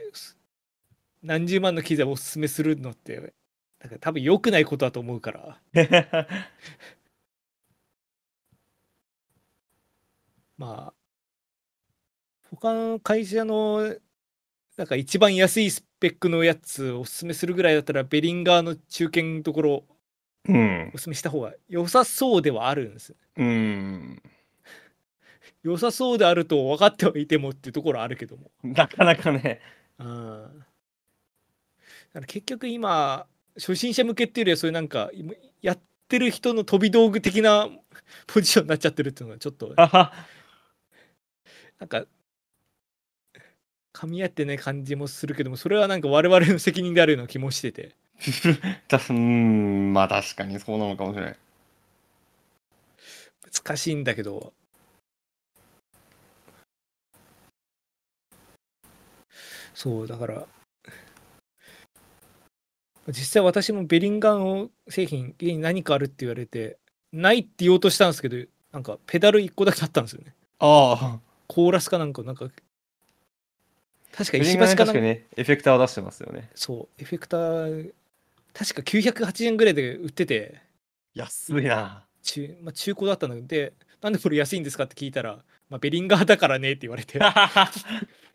[1.21, 3.33] 何十万の機材をおすすめするのって、
[3.79, 5.61] なんか多分良くないことだと思うから、
[10.57, 10.93] まあ、
[12.55, 13.95] 他の会社の、
[14.77, 19.85] なんか一番安いスペックのやつをおすすめするぐらいだったら、ベリンガーの中堅のところ
[20.47, 20.97] うんお。
[20.97, 23.15] すすめした方が良さそうではあるんです。
[23.37, 24.21] うん。
[25.63, 28.51] 良さそうであると分かってはいてもっていうところはあるけども。
[28.63, 29.59] なかなかね。
[29.99, 30.07] うん。
[30.07, 30.13] だ
[32.13, 37.67] から結局今、初心者向けっていうよりは、そういうなんか、今やってる人の飛び道具的な
[38.27, 40.11] ポジションになっちゃってるっていうのがちょっと、な
[41.85, 42.05] んか、
[43.93, 47.95] 噛み合ってない感じもするけども、それはなんか我々の責任であるような気もしてて。
[48.87, 51.37] たうん、まあ確かにそうなのかもしれない。
[53.51, 54.53] 難しいんだけど
[59.73, 60.45] そうだから
[63.07, 66.77] 実際私もベリンガンを製品家に何かあるって言われて
[67.11, 68.37] ないって言おうとしたんですけど
[68.71, 71.19] なんかペダル1個だけあったんですよねああ。
[71.47, 72.47] コーラスかなんかなんか
[74.15, 76.49] 確か石橋かなんかね確かにね、エフェクターを出してますよね。
[76.55, 77.91] そうエフェクター
[78.53, 80.61] 確か980円ぐらいで売ってて
[81.13, 82.03] 安いな。
[82.21, 85.39] 中,、まあ、中古だったのでなんでこれ安いんですかって聞いたら、
[85.69, 87.19] まあ、ベリンガーだからねって言われて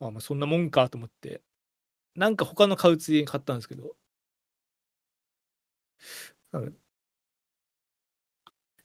[0.00, 1.42] あまあそんなもんかと思って。
[2.16, 3.96] なんか他の買うついでに買ったんですけど。
[6.52, 6.78] なんか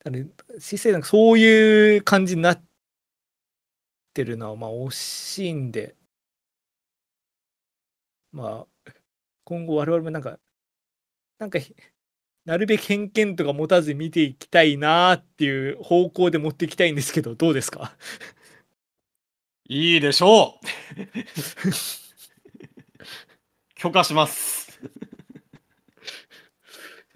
[0.06, 0.26] あれ
[0.60, 2.64] 実際なんかそういう感じになっ
[4.14, 5.96] てるのはまあ惜しいんで。
[8.32, 8.92] まあ
[9.46, 10.40] 今後我々もなんか
[11.40, 11.60] なんか
[12.46, 17.98] なるべく偏見とか持たず見ていきたいなっていう方向で持っていきたいんですけどどうですか？
[19.66, 20.66] いいでしょう。
[23.76, 24.80] 許可します。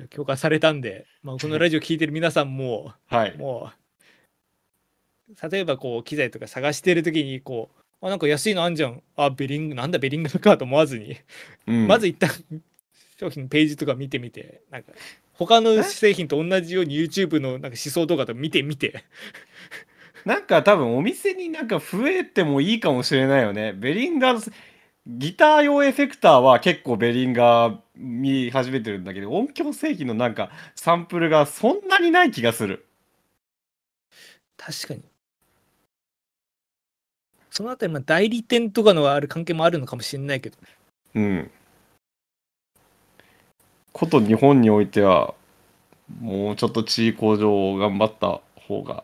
[0.10, 3.38] 許可されたんで、まあ、このラジオ聞いてる皆さんもはい。
[3.38, 3.72] も
[5.30, 7.70] う例えばこう機材とか探してる時にこ
[8.02, 9.04] うあなんか安いのあんじゃん。
[9.18, 11.18] あベリングなんだベリングかと思わずに、
[11.68, 11.88] うん。
[11.88, 12.30] まず一旦
[13.20, 14.94] 商品ページとか見てみてなんか
[15.34, 19.04] 他の製品と同じように YouTube のなんか思想動画とか見てみて
[20.26, 23.74] なんか多分お店になんか増えてもいいかもしれないよね。
[23.74, 24.54] ベリンガー、
[25.08, 32.86] ギター用エフェクターは結構ベリンガー見始めてるんだけど、音響製品のなんかサンプルがそんなにない気がする。
[34.58, 35.04] 確かに
[37.50, 40.58] そのあたりまあ代理店とかのある関係もあるのかもしれないけど
[41.16, 41.52] うん。
[43.94, 45.34] こと日本においては
[46.22, 49.04] もうちょっと地位向上を頑張った方が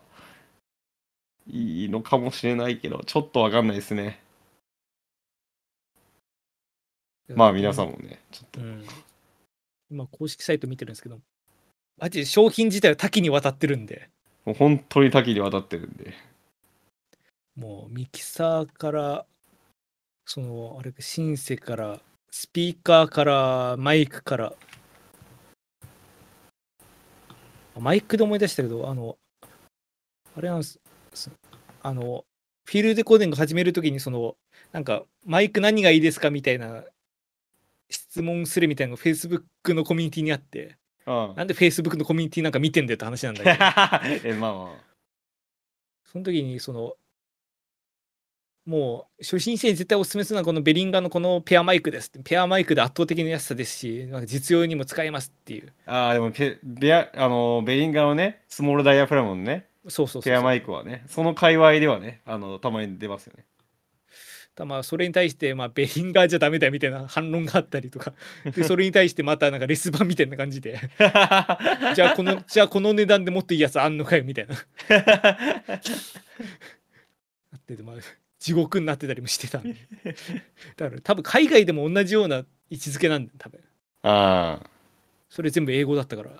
[1.47, 4.19] いいのかもしれないけどちょっとわかんないですね。
[7.35, 8.61] まあ皆さんもねちょっと。
[8.61, 8.85] うん。
[9.93, 11.19] 今、公式サイト見てるんですけど、
[11.99, 14.09] マジで商品自体は多岐にわたってるんで、
[14.43, 16.13] もう本当に多岐にわたってるんで。
[17.55, 19.25] もうミキサーから、
[20.25, 24.53] その、あれ、シンセから、スピーカーから、マイクから、
[27.75, 29.17] あマイクで思い出したけど、あの、
[30.35, 30.79] あれなんです、す
[31.81, 32.25] あの、
[32.65, 34.35] フィールドレコーディング始めるときに、その、
[34.71, 36.83] なんか、マイク何がいいですかみたいな
[37.89, 44.77] 質問するみたいなのが Facebook のコミュニティにあって、あなんで Facebook のコミュニティなんか見てんだよって話なんだけど、あ えまあま
[46.05, 46.95] その時にその、
[48.65, 52.11] もう初心者に絶対おすすめするのはこのベリンガーのこのペアマイクです。
[52.23, 55.73] ペアマイクで圧倒的な安さですし、なんか実用にも使えますっていう。
[55.85, 60.23] ああーでもペベアあのベリンガーのねスモールダイヤフラムのねそうそうそうそう。
[60.23, 63.45] ペアマイクはねその界隈ではねあのたまに出ますよね
[64.55, 68.13] たまあそれに対して、まあ、ベリンガーじゃダメだみたいな反論があったりとか、
[68.55, 70.79] で それに対してまたなんかレス版みたいな感じで、
[71.95, 74.55] じゃあこの、じゃあこの値段でもっといいやつあんのかよみたいな。
[74.55, 75.77] な
[77.57, 77.95] ってて、まあ、
[78.39, 79.75] 地獄になってたりもしてたんで。
[80.77, 83.59] だから多分海外でも同じような位置づけなんだよ、多分。
[84.03, 84.69] ああ
[85.29, 86.29] それ全部英語だったから。
[86.29, 86.39] うん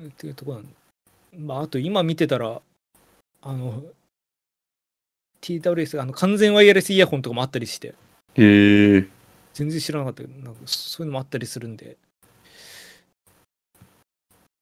[0.00, 0.74] っていうところなん
[1.36, 2.60] まあ、あと今見てたら、
[3.42, 3.82] あの、
[5.40, 7.94] TWS、あの完全ワイヤレスイヤホンとかもあったりして、
[8.34, 9.08] へえ。
[9.52, 11.96] 全然知らなかったけど、なんかそういうのもあったりするんで、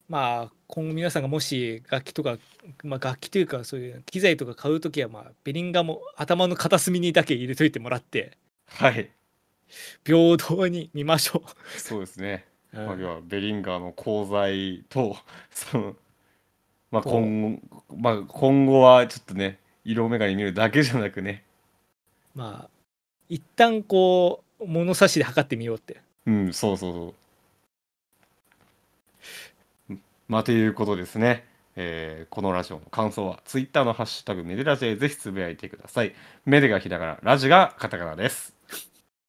[0.08, 2.36] まあ、今後皆さんがもし楽器とか、
[2.84, 9.10] まあ、楽器というか、そういう機材とか買うときは、まあ、ベリンガーも頭の片隅にだけ入れといてもらって、はい。
[10.04, 11.42] 平等に見ましょ
[11.78, 12.51] そうですね、う。
[12.72, 15.16] まあ、うん要はベリンガーの功罪と
[15.50, 15.96] その
[16.90, 17.60] まあと今後
[17.96, 21.44] まあ今後はちょっとね色眼鏡見るだけじゃなくね。
[22.34, 22.70] まあ、
[23.28, 26.00] 一旦こう、物差しで測ってみようって。
[26.26, 27.14] うんそうそう
[29.88, 29.98] そう。
[30.28, 31.44] まあということですね。
[31.74, 36.14] えーこのラジオの感想はツイッターのハッシュタグメデラジでぜひつぶやいてください。
[36.44, 38.54] メデがひらがなラジがカタカナです。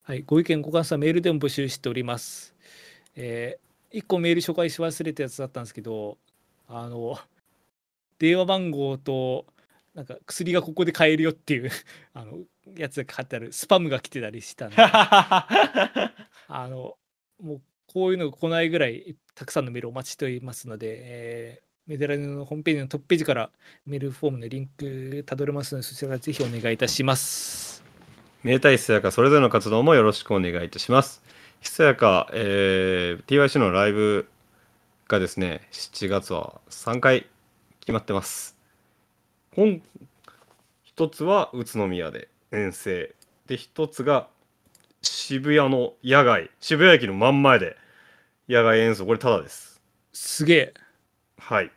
[0.04, 2.53] はい、ご意見、ご感想はメールでも募集しております。
[3.16, 6.18] えー、1個メール紹介し忘れたやつだったんですけど、
[6.68, 7.18] あの、
[8.20, 9.45] 電話番号と、
[9.93, 11.70] なんか薬がここで買えるよっていう
[12.16, 12.39] あの
[12.76, 16.18] やつが貼ってあるスパムが来てたりしたんで、 あ
[16.49, 16.97] の、
[17.39, 23.49] もうこういうのが来ないぐらいたくさんのメールお待ちしておりますので、えーメデラネのホームページのトップページから
[23.86, 27.84] メールフォームのリンクたどれますので、そちらぜひお願いいたします。
[28.43, 31.22] 明太ひそやかそれぞれの活動もよろしくお願いいたします。
[31.64, 34.28] ひそやか、えー TYC のライブ
[35.07, 37.26] がですね、7月は3回
[37.80, 38.57] 決まってます。
[39.55, 39.80] 今
[40.84, 43.16] 一つは宇都宮で遠征。
[43.47, 44.28] で、一つが
[45.01, 47.78] 渋谷の野外、渋谷駅の真ん前で
[48.49, 49.05] 野外演奏。
[49.05, 49.82] これただです。
[50.11, 50.74] すげえ。
[51.38, 51.72] はい。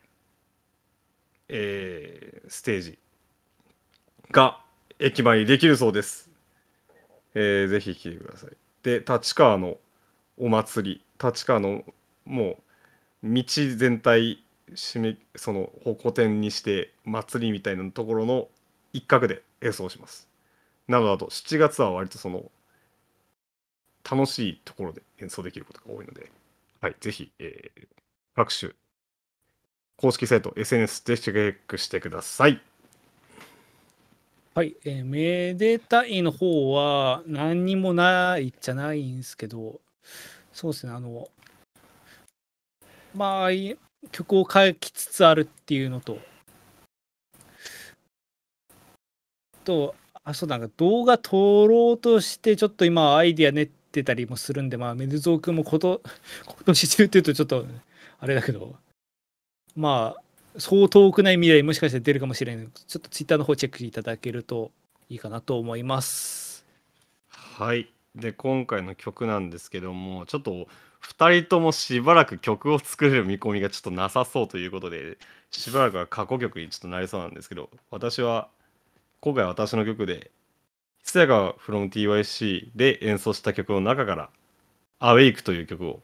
[1.47, 2.99] えーステージ
[4.31, 4.59] が
[4.99, 6.29] 駅前にできるそうです。
[7.35, 8.51] えーぜひ来てください。
[8.87, 9.77] で、立川の
[10.37, 11.83] お祭り、立川の
[12.25, 12.57] も
[13.23, 13.43] う道
[13.77, 14.43] 全体
[14.75, 18.49] 締めその歩行点にして祭りみたいなところの
[18.93, 20.27] 一角で演奏します。
[20.87, 22.51] なのだと7月は割とその
[24.09, 26.31] 楽しいところで演奏できることが多いので、
[26.81, 27.87] はい、ぜひ、えー
[28.35, 28.71] 各種
[29.97, 32.61] 公式サイト、SNS でチェックしてください。
[34.57, 39.79] はい、えーめでたいの方は何にもないじゃないんですけど、
[40.51, 41.27] そうですね、あの、
[43.13, 43.51] まあ、
[44.11, 46.17] 曲を書きつつあるっていうのと、
[49.63, 49.93] と、
[50.23, 56.01] あ、そうなんか動画撮ろうとして、ちょっと今アイディア練ってたりもするんで、まあ、メルゾー君もこと
[56.47, 57.63] 今年中っていうとちょっと
[58.17, 58.75] あれだけど、
[59.75, 60.21] まあ、
[60.57, 64.71] そう遠くない未来もしかしたら出るかもしれないのでちょっとツイッターの方チェックいただけると
[65.09, 66.65] いいかなと思います。
[67.29, 67.91] はい。
[68.15, 70.67] で、今回の曲なんですけども、ちょっと
[71.01, 75.17] 2人ともしばらく曲を作れる見込みがちょっとなさそうということで、
[75.51, 78.49] しばらくは過去曲にちょっとなりそうなんですけど、私は、
[79.21, 80.31] 今回私の曲で、
[80.99, 84.29] ひつやか from TYC で演奏した曲の中から、
[84.99, 86.01] Awake という曲を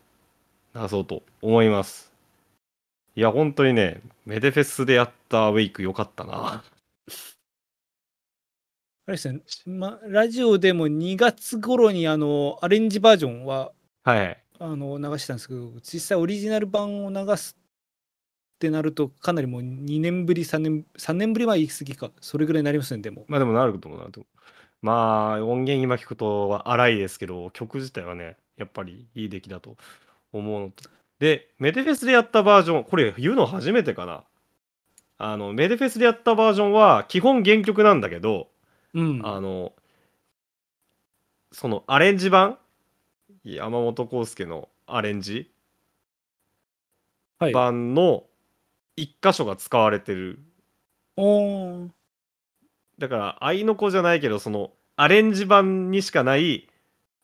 [0.75, 2.12] 流そうと思います。
[3.15, 6.63] いや、本当にね、メデフェスでやった Awake 良かったな。
[9.05, 13.71] あれですね、ま、ラジオでも2月頃にあのアレンジバージョンは
[14.03, 14.43] はい。
[14.59, 23.25] あの流したんですけど、実際オリジナル版を流すってなると、かなりもう2年ぶり、3年、3年ぶりは言い過ぎか、それぐらいになりますね、でも。
[23.27, 24.39] まあでもなると思うなと思う。
[24.81, 29.77] まあ音源今聞くと荒いですけど、曲自体はね、やっぱりいい出来だと
[30.31, 30.89] 思うのと。
[31.23, 34.25] で、メデフェスでやったバージョン、これ言うの初めてかな。
[35.17, 38.49] あの、メデフェスでやったバージョンは基本原曲なんだけど、
[38.93, 39.21] うん。
[39.23, 39.71] あの、
[41.53, 42.57] そのアレンジ版？
[43.45, 45.49] 山本康介のアレンジ？
[47.39, 47.53] はい。
[47.53, 48.25] 版の
[48.97, 50.39] 一箇所が使われてる
[52.99, 56.67] だから愛の子じゃないけどそのアレンジ版にしかない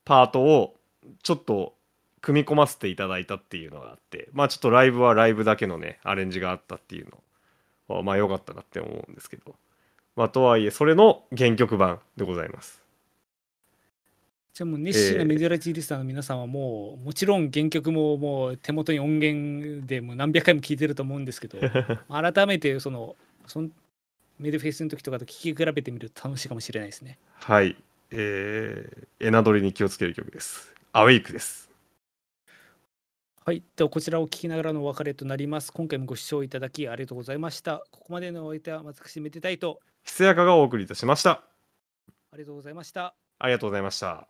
[0.05, 0.75] パートを
[1.21, 1.73] ちょっと
[2.21, 9.55] 組み込ませていただいたっていうのがあってまあちょっとライブはライブだけのねアレンジがあったっていうのはまあ良かったなって思うんですけど。
[10.19, 12.83] まあとはいえそれの原曲版でございます。
[14.53, 21.59] じゃあもう熱心なメディアラジーリスターの皆さんはもう、もちろん原曲ももう手元に音源でもう何百回も聞いてると思うんですけど、
[22.11, 23.15] 改めてその、
[23.47, 23.69] その
[24.37, 27.17] メデフェスの時とかと聴き比べてみると楽しいかもしれないですね。
[27.35, 27.77] はい。
[28.11, 30.73] えー、エナドリに気をつける曲です。
[30.91, 31.68] アウェイクです
[33.49, 33.63] はい。
[33.75, 35.73] ではこちらを聞きながらのお別れとなります。
[35.73, 37.81] 今回もご視聴いただきありがとうございました。
[37.89, 41.31] ここまでのお相手は私めでたいと、ひつやかがお送りいたしました
[42.31, 43.15] ありがとうございました。
[43.39, 44.27] ありがとうございました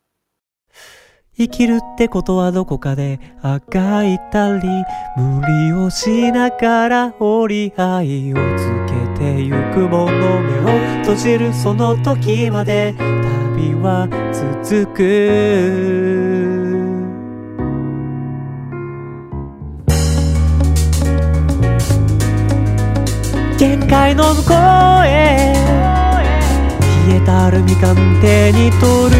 [1.38, 4.70] 生きるってことはどこかであがいたり
[5.18, 14.08] 無理をしながら折り合いをつけてゆくもの目を閉じるその時まで旅は
[14.64, 16.39] 続く
[23.60, 24.56] 限界の向こう
[25.06, 25.54] へ。
[27.10, 29.20] 冷えたアルミ缶手に取る。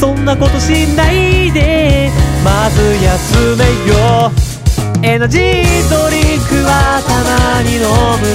[0.00, 2.10] そんなことしないで。
[2.42, 4.32] まず休めよ。
[5.02, 5.42] エナジー
[5.90, 7.86] ドリンクはたまに飲む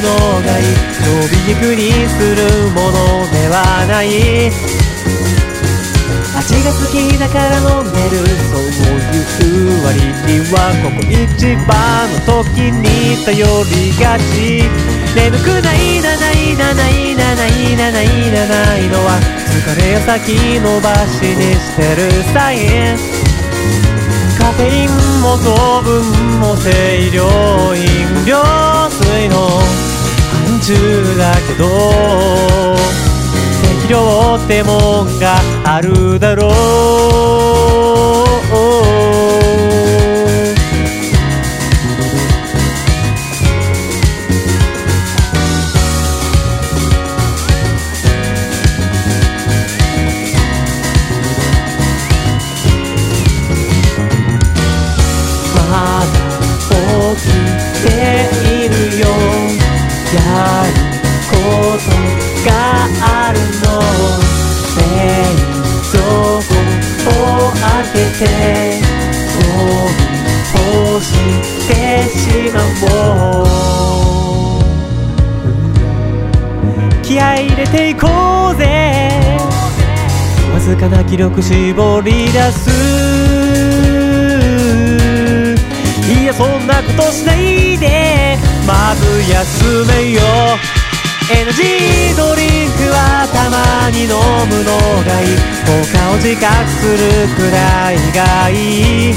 [0.04, 0.14] の
[0.46, 0.66] がいい。
[1.02, 2.94] 曜日肉にするもの
[3.32, 3.56] では
[3.90, 4.06] ない。
[6.44, 8.64] 味が好きだから飲んでるそう
[9.48, 14.68] いう割にはここ一番の時に頼りがち。
[15.16, 22.98] 眠くないなないなないなないなないなないのは疲れを先延ばしにしてるサイン
[24.40, 24.90] カフェイン
[25.22, 26.02] も糖分
[26.40, 27.22] も清涼
[27.76, 28.34] 飲料
[28.90, 29.38] 水の
[30.32, 33.03] 範疇だけど。
[33.88, 36.48] 広ってもんがあるだろ
[37.10, 37.13] う。
[92.16, 94.16] ドリンクはたまに飲
[94.50, 94.72] むの
[95.04, 95.38] がいい。
[95.66, 98.52] 効果を自覚するくらいがい
[99.12, 99.16] い。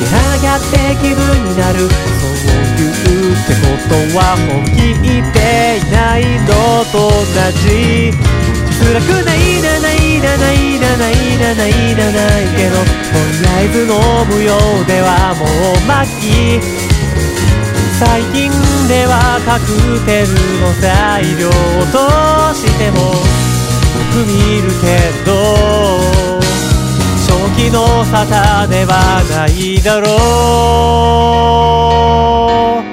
[0.00, 1.78] やらなきゃって気分になる。
[1.80, 2.34] そう
[2.78, 7.24] 言うってことは本気言っていないのと同
[7.62, 8.12] じ。
[8.78, 13.88] 辛くないなないなないなないなないなないけどとりあえず飲
[14.28, 14.52] むよ
[14.82, 16.85] うではもう末期
[17.98, 18.50] 最近
[18.88, 19.66] ではカク
[20.04, 20.28] テル
[20.60, 21.48] の材料
[21.92, 21.96] と
[22.54, 23.06] してもよ
[24.12, 24.84] く見るけ
[25.24, 25.32] ど
[27.26, 30.06] 正気の沙汰ではないだろ
[32.82, 32.85] う。